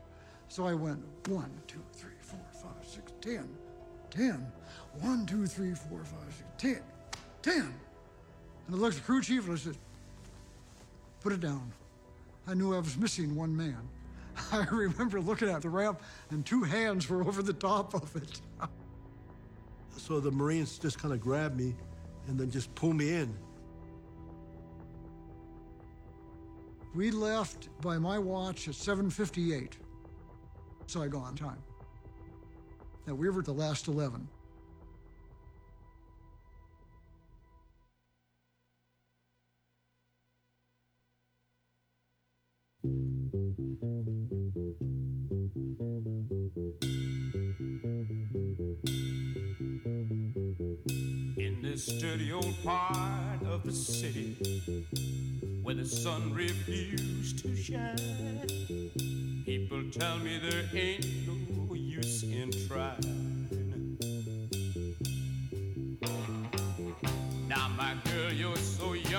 So 0.47 0.67
I 0.67 0.75
went 0.75 1.03
one, 1.27 1.49
two, 1.65 1.81
three, 1.91 2.11
four, 2.21 2.39
five, 2.53 2.87
six, 2.87 3.11
ten, 3.19 3.49
ten. 4.11 4.45
One, 4.99 5.25
two, 5.25 5.47
three, 5.47 5.73
four, 5.73 6.03
five, 6.03 6.31
six, 6.37 6.47
ten, 6.59 6.83
ten. 7.41 7.73
And 8.67 8.75
I 8.75 8.77
looked 8.77 8.97
at 8.97 9.01
the 9.01 9.05
crew 9.07 9.23
chief 9.23 9.45
and 9.45 9.53
I 9.53 9.57
said, 9.57 9.75
put 11.21 11.33
it 11.33 11.39
down. 11.39 11.73
I 12.47 12.53
knew 12.53 12.75
I 12.75 12.79
was 12.79 12.95
missing 12.95 13.35
one 13.35 13.57
man. 13.57 13.79
I 14.51 14.67
remember 14.69 15.19
looking 15.19 15.49
at 15.49 15.63
the 15.63 15.69
ramp 15.69 15.99
and 16.29 16.45
two 16.45 16.61
hands 16.61 17.09
were 17.09 17.23
over 17.23 17.41
the 17.41 17.53
top 17.53 17.95
of 17.95 18.15
it. 18.15 18.39
So 19.97 20.19
the 20.19 20.31
Marines 20.31 20.79
just 20.79 20.97
kind 20.97 21.13
of 21.13 21.21
grabbed 21.21 21.57
me 21.57 21.75
and 22.27 22.39
then 22.39 22.49
just 22.49 22.73
pulled 22.75 22.95
me 22.95 23.13
in. 23.13 23.37
We 26.93 27.09
left 27.11 27.69
by 27.81 27.97
my 27.97 28.19
watch 28.19 28.67
at 28.67 28.75
7:58. 28.75 29.77
So 30.87 31.01
I 31.01 31.07
go 31.07 31.19
on 31.19 31.35
time. 31.35 31.63
Now 33.07 33.15
we 33.15 33.29
were 33.29 33.41
the 33.41 33.53
last 33.53 33.87
11. 33.87 34.27
Dirty 51.87 52.31
old 52.31 52.63
part 52.63 53.41
of 53.49 53.63
the 53.63 53.71
city 53.71 54.37
where 55.63 55.73
the 55.73 55.85
sun 55.85 56.31
refused 56.31 57.39
to 57.39 57.55
shine, 57.55 57.97
people 59.45 59.81
tell 59.91 60.19
me 60.19 60.37
there 60.37 60.69
ain't 60.75 61.07
no 61.25 61.73
use 61.73 62.21
in 62.21 62.51
trying. 62.67 63.47
Now, 67.47 67.69
my 67.75 67.95
girl, 68.11 68.31
you're 68.31 68.55
so 68.57 68.93
young 68.93 69.10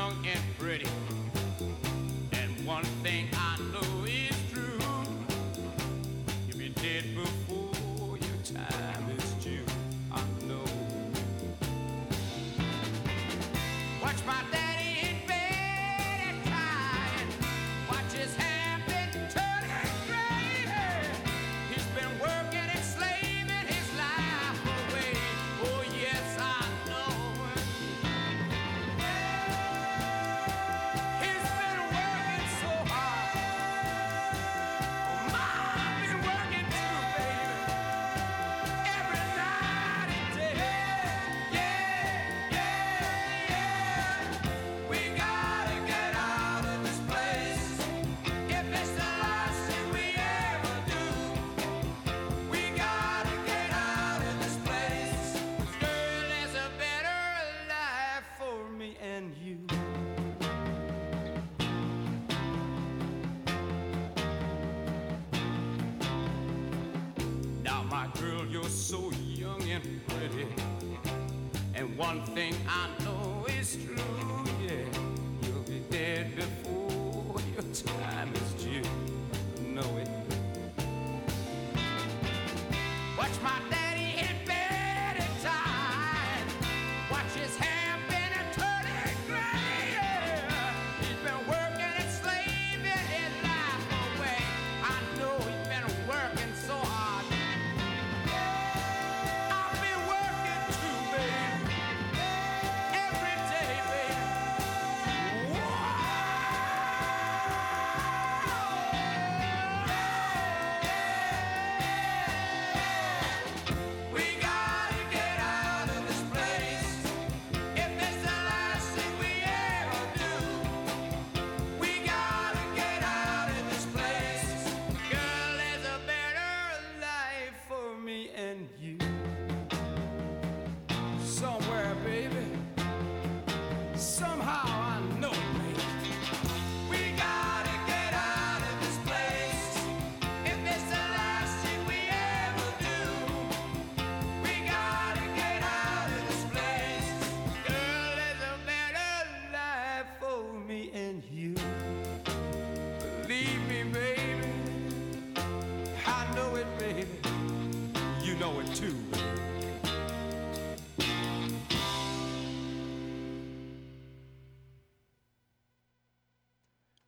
one 72.13 72.21
thing 72.35 72.55
I 72.69 73.02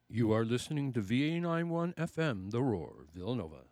You 0.09 0.33
are 0.33 0.45
listening 0.45 0.93
to 0.93 1.01
VA91 1.01 1.97
FM, 1.97 2.53
The 2.53 2.63
Roar, 2.63 3.07
Villanova. 3.13 3.64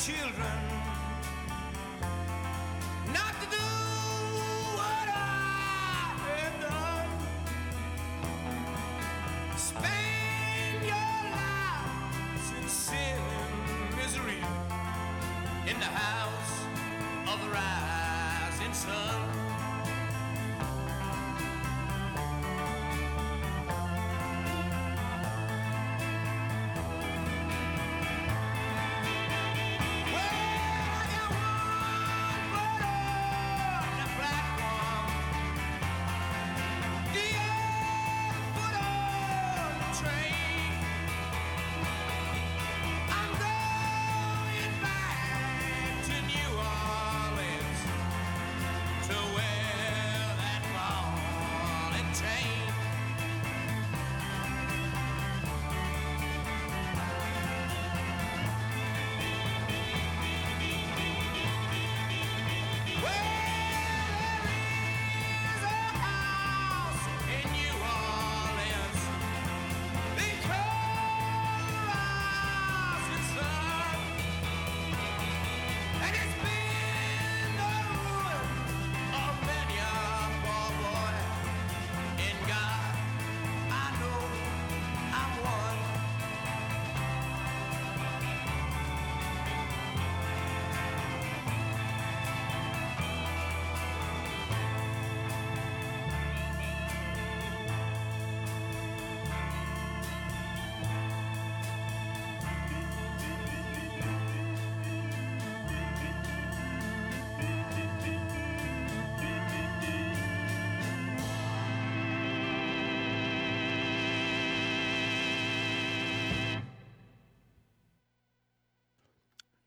children. 0.00 0.59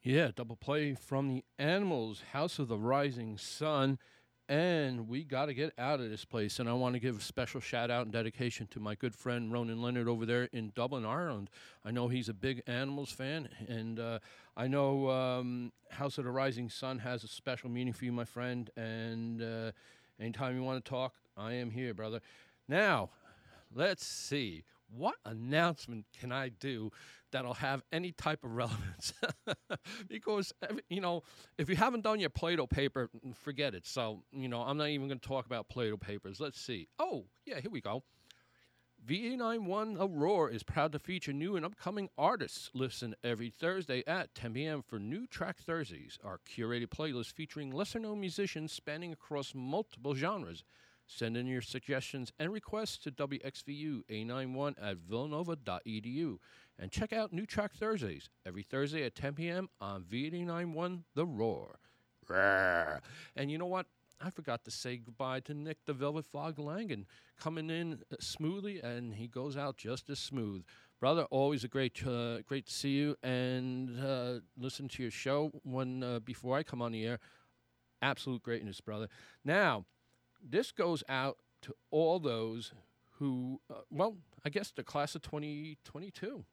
Yeah, 0.06 0.32
double 0.36 0.58
play 0.58 0.95
from 0.95 1.30
the 1.30 1.45
Animals, 1.58 2.24
House 2.34 2.60
of 2.60 2.68
the 2.68 2.78
Rising 2.78 3.38
Sun. 3.38 3.99
And 4.49 5.08
we 5.08 5.24
got 5.24 5.45
to 5.45 5.54
get 5.54 5.72
out 5.78 6.01
of 6.01 6.10
this 6.10 6.26
place. 6.26 6.60
And 6.60 6.68
I 6.68 6.74
want 6.74 6.95
to 6.95 6.99
give 6.99 7.18
a 7.18 7.22
special 7.22 7.62
shout 7.62 7.89
out 7.89 8.04
and 8.04 8.12
dedication 8.12 8.68
to 8.72 8.82
my 8.82 8.95
good 8.95 9.16
friend 9.16 9.49
Ronan 9.49 9.82
Leonard 9.82 10.10
over 10.10 10.26
there 10.26 10.49
in 10.51 10.74
Dublin, 10.76 11.06
Ireland. 11.06 11.49
I 11.86 11.91
know 11.91 12.10
he's 12.10 12.28
a 12.28 12.34
big 12.34 12.62
Animals 12.68 13.14
fan. 13.14 13.47
And 13.70 13.97
uh, 13.97 14.20
I 14.58 14.68
know 14.68 15.10
um, 15.10 15.72
House 15.89 16.18
of 16.18 16.26
the 16.26 16.32
Rising 16.32 16.68
Sun 16.68 16.99
has 16.99 17.24
a 17.24 17.30
special 17.30 17.70
meaning 17.70 17.93
for 17.93 18.04
you, 18.04 18.12
my 18.12 18.26
friend. 18.26 18.70
And 18.76 19.41
uh, 19.41 19.72
anytime 20.20 20.54
you 20.58 20.64
want 20.64 20.84
to 20.84 20.89
talk, 20.89 21.14
I 21.38 21.54
am 21.54 21.72
here, 21.72 21.93
brother. 21.93 22.20
Now, 22.68 23.12
let's 23.74 24.06
see. 24.06 24.66
What 24.93 25.16
announcement 25.24 26.08
can 26.20 26.34
I 26.34 26.49
do 26.49 26.91
that'll 27.34 27.55
have 27.55 27.84
any 27.91 28.13
type 28.13 28.43
of 28.43 28.51
relevance? 28.51 29.13
because, 30.07 30.53
you 30.89 31.01
know, 31.01 31.23
if 31.57 31.69
you 31.69 31.75
haven't 31.75 32.01
done 32.01 32.19
your 32.19 32.29
Plato 32.29 32.65
paper, 32.65 33.09
mm, 33.25 33.36
forget 33.36 33.75
it. 33.75 33.86
So, 33.86 34.23
you 34.31 34.47
know, 34.47 34.61
I'm 34.61 34.77
not 34.77 34.88
even 34.88 35.07
going 35.07 35.19
to 35.19 35.27
talk 35.27 35.45
about 35.45 35.67
Plato 35.67 35.97
papers. 35.97 36.39
Let's 36.39 36.59
see. 36.59 36.88
Oh, 36.97 37.25
yeah, 37.45 37.59
here 37.59 37.71
we 37.71 37.81
go. 37.81 38.03
VA91 39.05 39.97
Aurora 39.99 40.53
is 40.53 40.63
proud 40.63 40.93
to 40.93 40.99
feature 40.99 41.34
new 41.34 41.57
and 41.57 41.65
upcoming 41.65 42.07
artists. 42.17 42.69
Listen 42.73 43.13
every 43.21 43.49
Thursday 43.49 44.01
at 44.07 44.34
10 44.34 44.53
p.m. 44.53 44.81
for 44.81 44.97
New 44.97 45.27
Track 45.27 45.57
Thursdays, 45.59 46.17
our 46.23 46.39
curated 46.49 46.88
playlist 46.88 47.34
featuring 47.34 47.69
lesser 47.69 47.99
known 47.99 48.21
musicians 48.21 48.71
spanning 48.71 49.11
across 49.11 49.53
multiple 49.53 50.15
genres. 50.15 50.63
Send 51.05 51.36
in 51.36 51.47
your 51.47 51.61
suggestions 51.61 52.31
and 52.39 52.53
requests 52.53 52.97
to 52.99 53.11
WXVU 53.11 54.03
A91 54.09 54.75
at 54.81 54.97
villanova.edu. 54.97 56.38
And 56.84 56.91
check 56.91 57.13
out 57.13 57.31
New 57.31 57.45
Track 57.45 57.75
Thursdays 57.75 58.27
every 58.45 58.61
Thursday 58.61 59.05
at 59.05 59.15
10 59.15 59.36
p.m. 59.36 59.69
on 59.79 60.03
V891 60.03 61.03
The 61.15 61.25
Roar. 61.25 61.79
Roar. 62.27 62.99
And 63.38 63.49
you 63.49 63.57
know 63.57 63.67
what? 63.67 63.86
I 64.19 64.29
forgot 64.29 64.65
to 64.65 64.71
say 64.71 64.97
goodbye 64.97 65.39
to 65.45 65.53
Nick 65.53 65.77
the 65.86 65.93
Velvet 65.93 66.25
Fog 66.25 66.59
Langan 66.59 67.05
coming 67.39 67.69
in 67.69 68.01
uh, 68.11 68.17
smoothly, 68.19 68.81
and 68.81 69.13
he 69.13 69.29
goes 69.29 69.55
out 69.55 69.77
just 69.77 70.09
as 70.09 70.19
smooth. 70.19 70.65
Brother, 70.99 71.23
always 71.31 71.63
a 71.63 71.69
great, 71.69 72.05
uh, 72.05 72.41
great 72.41 72.65
to 72.65 72.73
see 72.73 72.89
you 72.89 73.15
and 73.23 73.97
uh, 74.05 74.39
listen 74.57 74.89
to 74.89 75.03
your 75.03 75.11
show 75.11 75.53
when 75.63 76.03
uh, 76.03 76.19
before 76.19 76.57
I 76.57 76.63
come 76.63 76.81
on 76.81 76.91
the 76.91 77.05
air. 77.05 77.19
Absolute 78.01 78.43
greatness, 78.43 78.81
brother. 78.81 79.07
Now, 79.45 79.86
this 80.45 80.73
goes 80.73 81.01
out 81.07 81.38
to 81.61 81.73
all 81.91 82.19
those 82.19 82.73
who, 83.19 83.61
uh, 83.71 83.84
well, 83.89 84.17
I 84.43 84.49
guess 84.49 84.71
the 84.71 84.84
class 84.84 85.15
of 85.15 85.21
2022. 85.21 86.43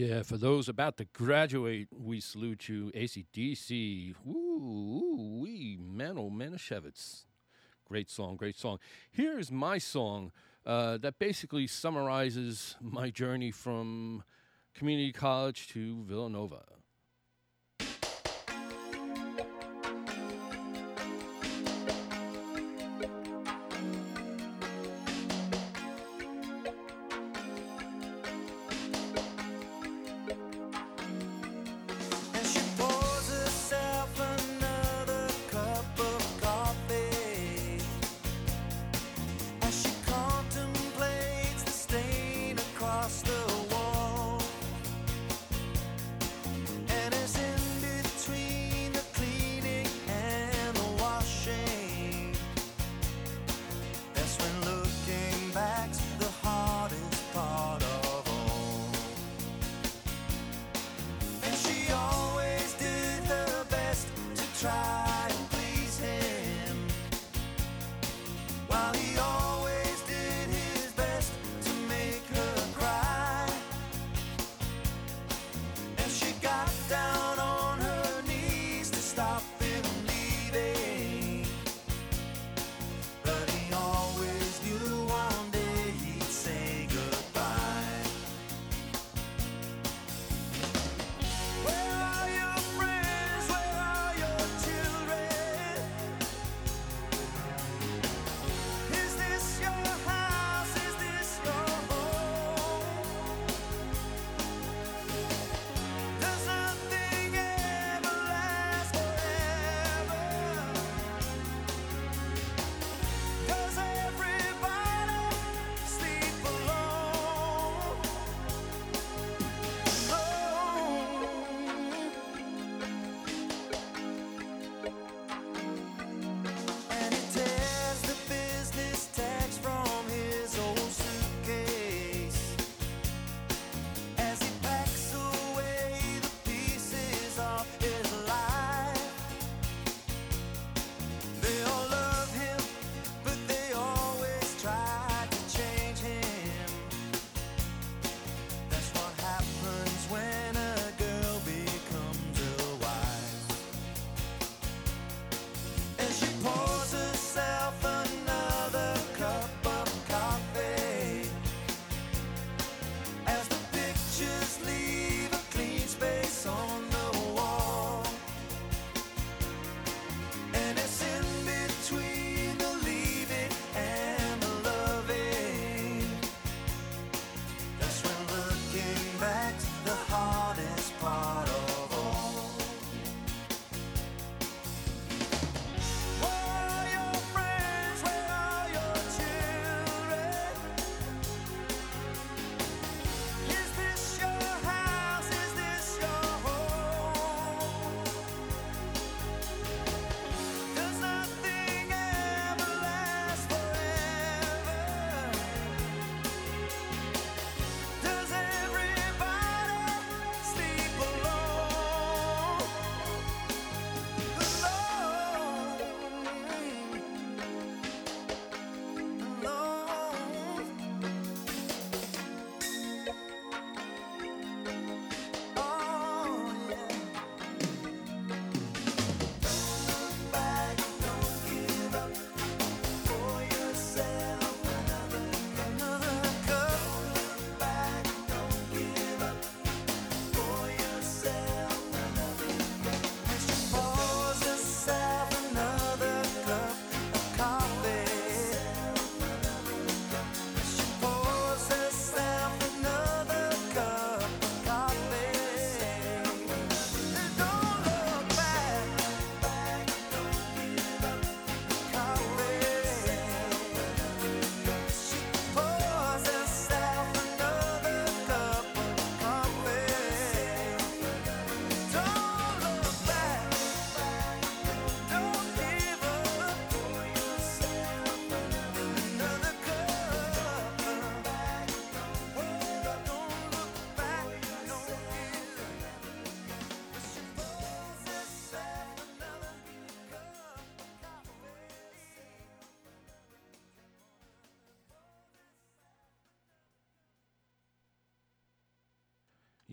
Yeah, 0.00 0.22
for 0.22 0.38
those 0.38 0.66
about 0.66 0.96
to 0.96 1.04
graduate, 1.04 1.88
we 1.94 2.20
salute 2.20 2.70
you. 2.70 2.90
ACDC. 2.94 4.14
Woo, 4.24 5.40
wee, 5.42 5.76
Mano 5.78 6.30
Manischewitz. 6.30 7.24
Great 7.86 8.08
song, 8.08 8.36
great 8.36 8.56
song. 8.56 8.78
Here's 9.10 9.52
my 9.52 9.76
song 9.76 10.32
uh, 10.64 10.96
that 10.96 11.18
basically 11.18 11.66
summarizes 11.66 12.76
my 12.80 13.10
journey 13.10 13.50
from 13.50 14.24
community 14.74 15.12
college 15.12 15.68
to 15.68 16.02
Villanova. 16.04 16.62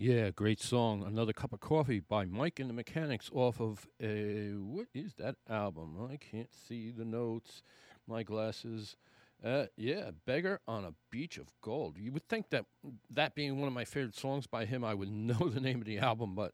Yeah, 0.00 0.30
great 0.30 0.60
song. 0.60 1.02
Another 1.04 1.32
cup 1.32 1.52
of 1.52 1.58
coffee 1.58 1.98
by 1.98 2.24
Mike 2.24 2.60
and 2.60 2.70
the 2.70 2.74
Mechanics 2.74 3.28
off 3.34 3.60
of 3.60 3.88
a 4.00 4.52
what 4.56 4.86
is 4.94 5.14
that 5.14 5.34
album? 5.50 5.96
I 6.08 6.16
can't 6.18 6.54
see 6.54 6.92
the 6.92 7.04
notes. 7.04 7.64
My 8.06 8.22
glasses. 8.22 8.94
Uh, 9.44 9.64
yeah, 9.76 10.12
Beggar 10.24 10.60
on 10.68 10.84
a 10.84 10.94
Beach 11.10 11.36
of 11.36 11.48
Gold. 11.62 11.96
You 11.98 12.12
would 12.12 12.28
think 12.28 12.50
that 12.50 12.66
that 13.10 13.34
being 13.34 13.58
one 13.58 13.66
of 13.66 13.74
my 13.74 13.84
favorite 13.84 14.14
songs 14.14 14.46
by 14.46 14.66
him, 14.66 14.84
I 14.84 14.94
would 14.94 15.10
know 15.10 15.48
the 15.48 15.60
name 15.60 15.80
of 15.80 15.84
the 15.84 15.98
album, 15.98 16.36
but 16.36 16.52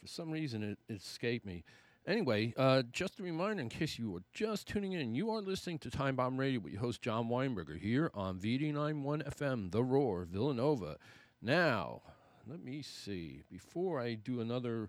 for 0.00 0.06
some 0.06 0.30
reason 0.30 0.62
it, 0.62 0.78
it 0.88 1.00
escaped 1.02 1.44
me. 1.44 1.64
Anyway, 2.06 2.54
uh, 2.56 2.84
just 2.92 3.18
a 3.18 3.24
reminder 3.24 3.60
in 3.60 3.70
case 3.70 3.98
you 3.98 4.14
are 4.14 4.22
just 4.32 4.68
tuning 4.68 4.92
in, 4.92 5.16
you 5.16 5.32
are 5.32 5.42
listening 5.42 5.80
to 5.80 5.90
Time 5.90 6.14
Bomb 6.14 6.36
Radio 6.36 6.60
with 6.60 6.74
your 6.74 6.82
host 6.82 7.02
John 7.02 7.28
Weinberger 7.28 7.76
here 7.76 8.12
on 8.14 8.38
VD91 8.38 9.34
FM, 9.36 9.72
The 9.72 9.82
Roar, 9.82 10.24
Villanova. 10.30 10.98
Now, 11.42 12.02
let 12.48 12.64
me 12.64 12.80
see. 12.80 13.42
Before 13.50 14.00
I 14.00 14.14
do 14.14 14.40
another 14.40 14.88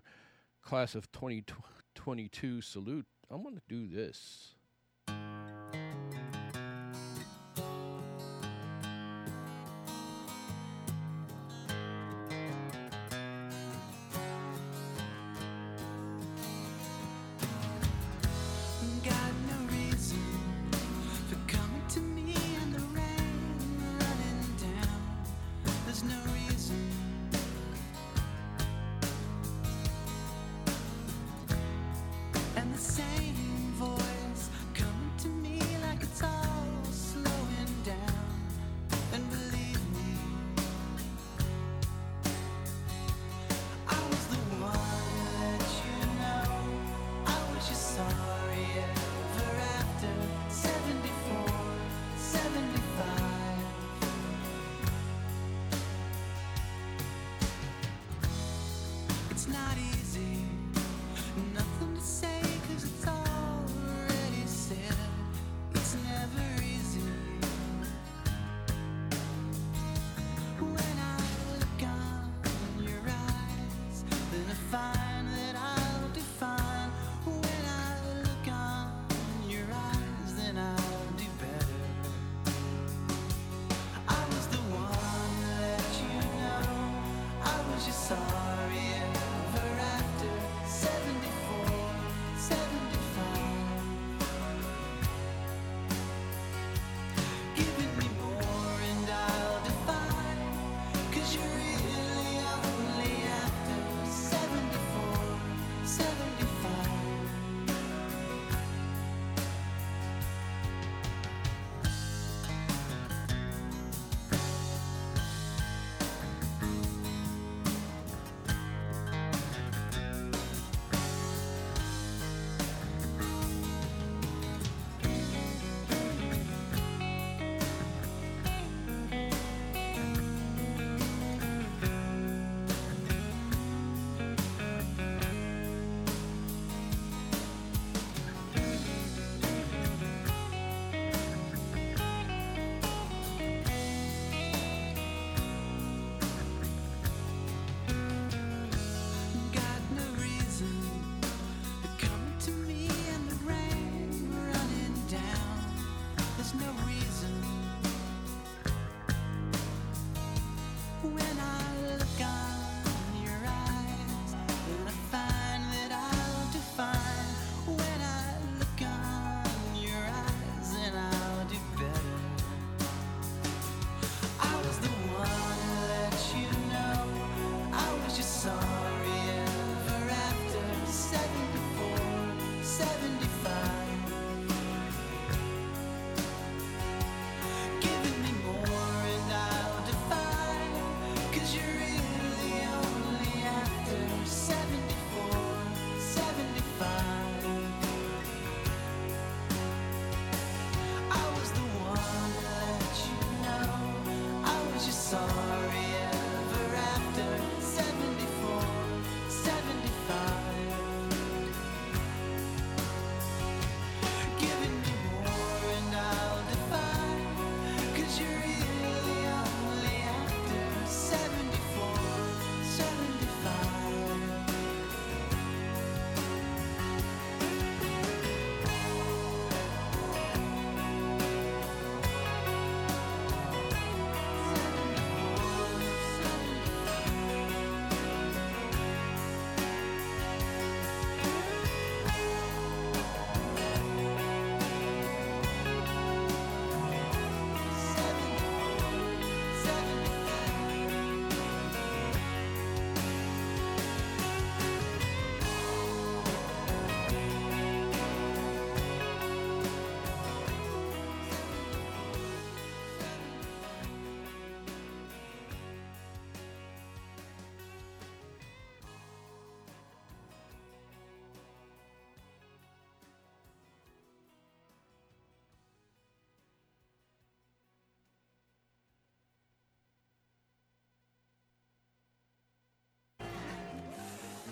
class 0.62 0.94
of 0.94 1.12
2022 1.12 2.62
salute, 2.62 3.06
I 3.30 3.34
want 3.34 3.56
to 3.56 3.62
do 3.68 3.86
this. 3.86 4.54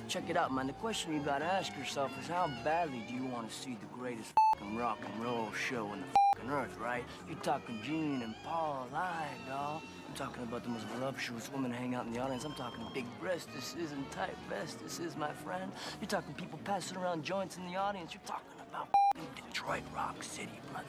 Check 0.08 0.30
it 0.30 0.36
out, 0.38 0.52
man. 0.52 0.66
The 0.66 0.72
question 0.74 1.12
you 1.12 1.20
gotta 1.20 1.44
ask 1.44 1.76
yourself 1.76 2.10
is 2.18 2.28
how 2.28 2.50
badly 2.64 3.04
do 3.06 3.14
you 3.14 3.26
want 3.26 3.50
to 3.50 3.54
see 3.54 3.76
the 3.78 3.98
greatest 3.98 4.32
fucking 4.54 4.76
rock 4.76 4.98
and 5.04 5.22
roll 5.22 5.52
show 5.52 5.92
in 5.92 6.00
the 6.00 6.06
fucking 6.34 6.50
earth, 6.50 6.78
right? 6.78 7.04
You're 7.28 7.38
talking 7.40 7.78
Gene 7.84 8.22
and 8.22 8.34
Paul, 8.42 8.88
aye, 8.94 9.26
dawg. 9.46 9.82
I'm 10.08 10.14
talking 10.14 10.44
about 10.44 10.62
the 10.62 10.70
most 10.70 10.86
voluptuous 10.86 11.52
women 11.52 11.70
hang 11.70 11.94
out 11.94 12.06
in 12.06 12.12
the 12.12 12.20
audience. 12.20 12.44
I'm 12.44 12.54
talking 12.54 12.86
big 12.94 13.04
breastises 13.22 13.92
and 13.92 14.10
tight 14.10 14.36
vestises, 14.48 15.14
my 15.14 15.32
friend. 15.32 15.70
You're 16.00 16.08
talking 16.08 16.32
people 16.34 16.58
passing 16.64 16.96
around 16.96 17.22
joints 17.22 17.58
in 17.58 17.66
the 17.66 17.76
audience. 17.76 18.14
You're 18.14 18.22
talking 18.26 18.48
about 18.70 18.88
Detroit 19.36 19.82
Rock 19.94 20.22
City, 20.22 20.60
brother. 20.72 20.86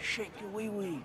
Shake 0.00 0.32
your 0.40 0.50
wee 0.50 0.68
wee 0.68 1.02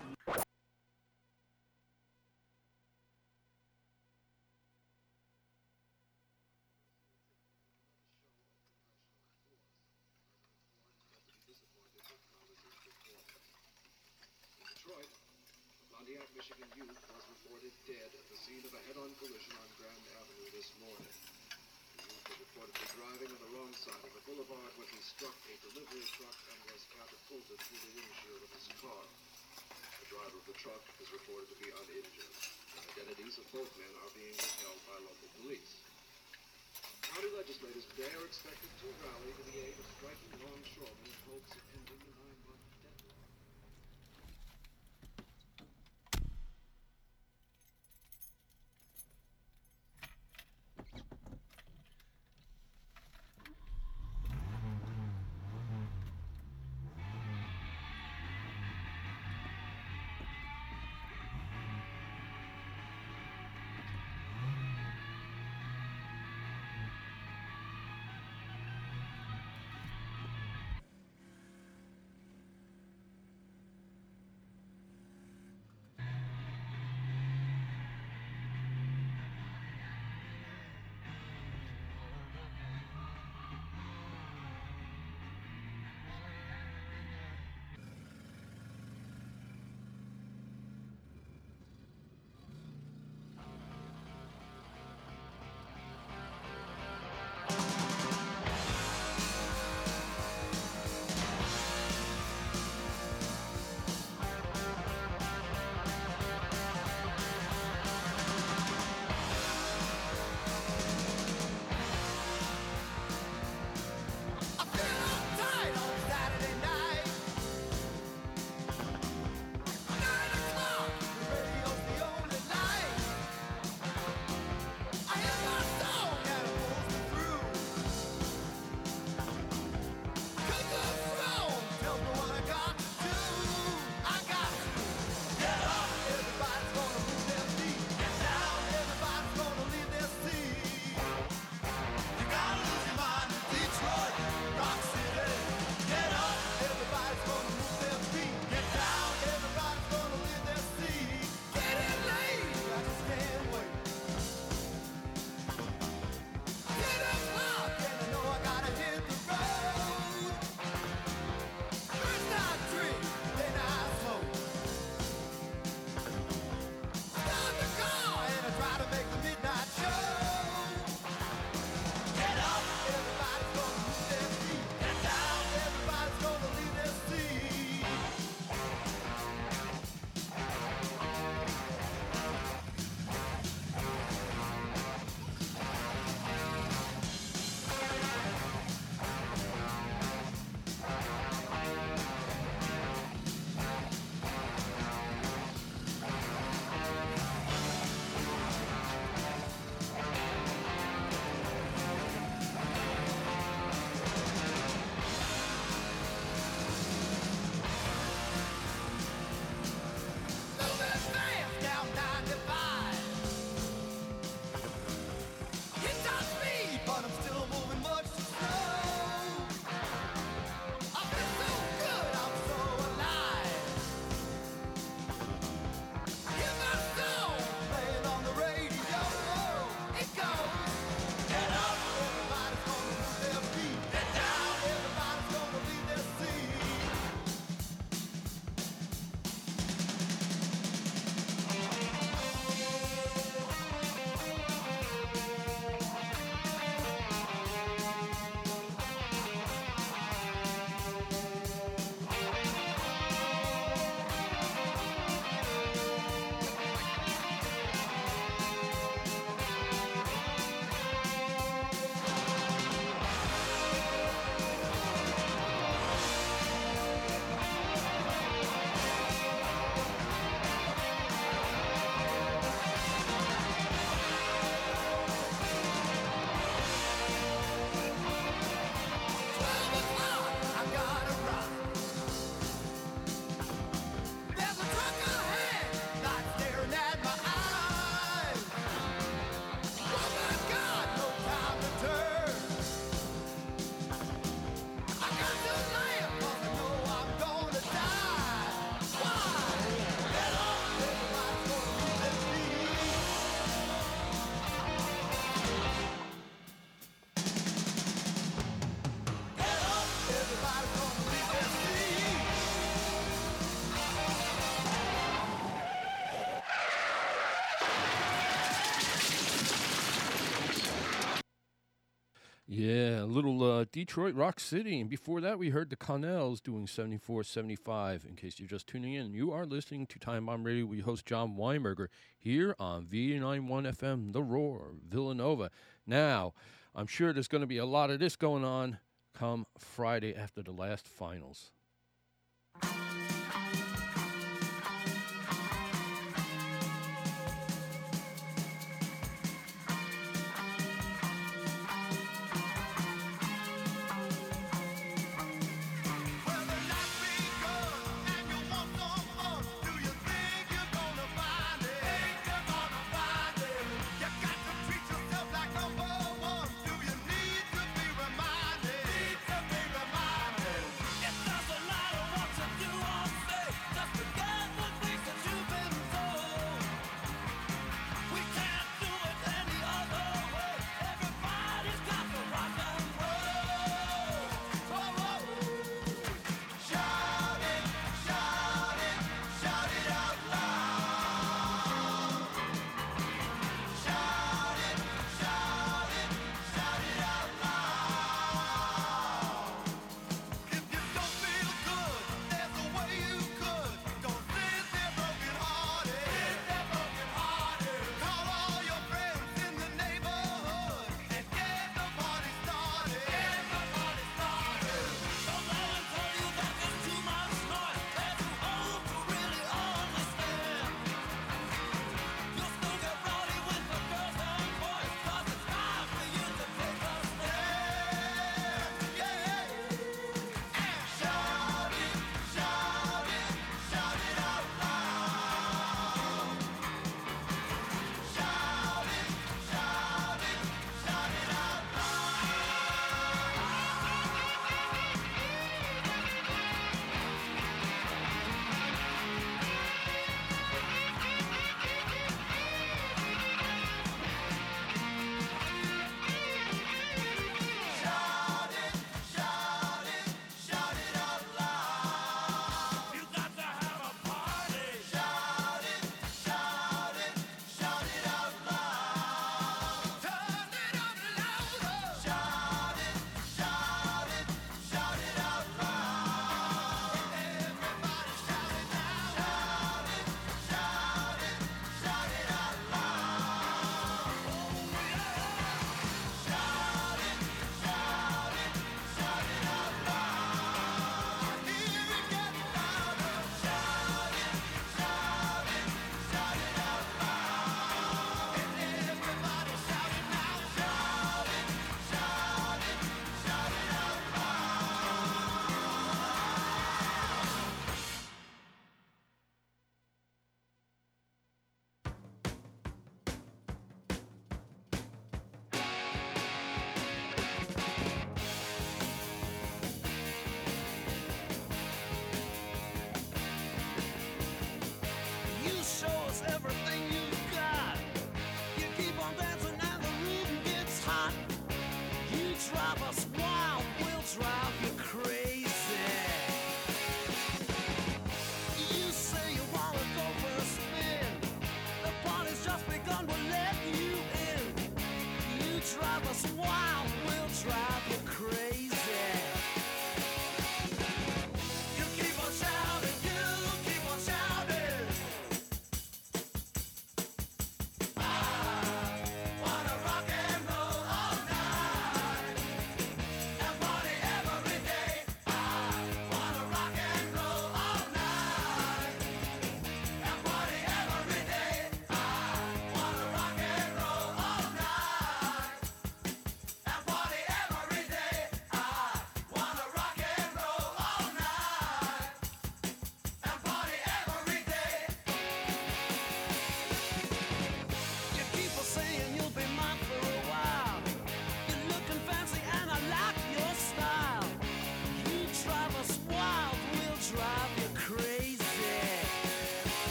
little 323.13 323.43
uh, 323.43 323.65
Detroit 323.71 324.15
Rock 324.15 324.39
City. 324.39 324.81
And 324.81 324.89
before 324.89 325.21
that, 325.21 325.37
we 325.37 325.51
heard 325.51 325.69
the 325.69 325.75
Connells 325.75 326.41
doing 326.41 326.67
74 326.67 327.23
75. 327.23 328.05
In 328.07 328.15
case 328.15 328.39
you're 328.39 328.47
just 328.47 328.67
tuning 328.67 328.93
in, 328.93 329.13
you 329.13 329.31
are 329.31 329.45
listening 329.45 329.85
to 329.87 329.99
Time 329.99 330.25
Bomb 330.25 330.43
Radio 330.43 330.65
We 330.65 330.79
host, 330.79 331.05
John 331.05 331.35
Weinberger, 331.35 331.87
here 332.17 332.55
on 332.59 332.85
V91 332.85 333.77
FM, 333.77 334.13
The 334.13 334.23
Roar, 334.23 334.71
Villanova. 334.87 335.51
Now, 335.85 336.33
I'm 336.75 336.87
sure 336.87 337.13
there's 337.13 337.27
going 337.27 337.41
to 337.41 337.47
be 337.47 337.57
a 337.57 337.65
lot 337.65 337.91
of 337.91 337.99
this 337.99 338.15
going 338.15 338.43
on 338.43 338.79
come 339.13 339.45
Friday 339.59 340.15
after 340.15 340.41
the 340.41 340.51
last 340.51 340.87
finals. 340.87 341.51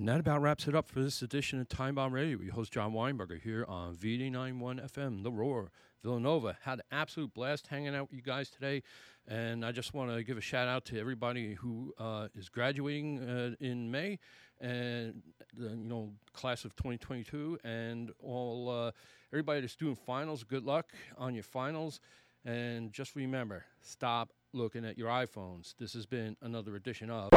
And 0.00 0.08
that 0.08 0.18
about 0.18 0.40
wraps 0.40 0.66
it 0.66 0.74
up 0.74 0.88
for 0.88 1.00
this 1.00 1.20
edition 1.20 1.60
of 1.60 1.68
Time 1.68 1.96
Bomb 1.96 2.14
Radio. 2.14 2.38
We 2.38 2.46
host 2.46 2.72
John 2.72 2.94
Weinberger 2.94 3.38
here 3.38 3.66
on 3.68 3.96
VD91 3.96 4.90
FM, 4.90 5.22
The 5.22 5.30
Roar, 5.30 5.70
Villanova. 6.02 6.56
Had 6.62 6.78
an 6.78 6.84
absolute 6.90 7.34
blast 7.34 7.66
hanging 7.66 7.94
out 7.94 8.08
with 8.08 8.16
you 8.16 8.22
guys 8.22 8.48
today, 8.48 8.82
and 9.28 9.62
I 9.62 9.72
just 9.72 9.92
want 9.92 10.10
to 10.10 10.24
give 10.24 10.38
a 10.38 10.40
shout 10.40 10.68
out 10.68 10.86
to 10.86 10.98
everybody 10.98 11.52
who 11.52 11.92
uh, 11.98 12.28
is 12.34 12.48
graduating 12.48 13.18
uh, 13.18 13.50
in 13.60 13.90
May, 13.90 14.18
and 14.58 15.20
you 15.54 15.76
know 15.76 16.14
class 16.32 16.64
of 16.64 16.74
2022, 16.76 17.58
and 17.62 18.10
all 18.20 18.70
uh, 18.70 18.92
everybody 19.34 19.60
that's 19.60 19.76
doing 19.76 19.96
finals. 19.96 20.44
Good 20.44 20.64
luck 20.64 20.94
on 21.18 21.34
your 21.34 21.44
finals, 21.44 22.00
and 22.46 22.90
just 22.90 23.16
remember, 23.16 23.66
stop 23.82 24.30
looking 24.54 24.86
at 24.86 24.96
your 24.96 25.10
iPhones. 25.10 25.74
This 25.78 25.92
has 25.92 26.06
been 26.06 26.38
another 26.40 26.74
edition 26.76 27.10
of. 27.10 27.28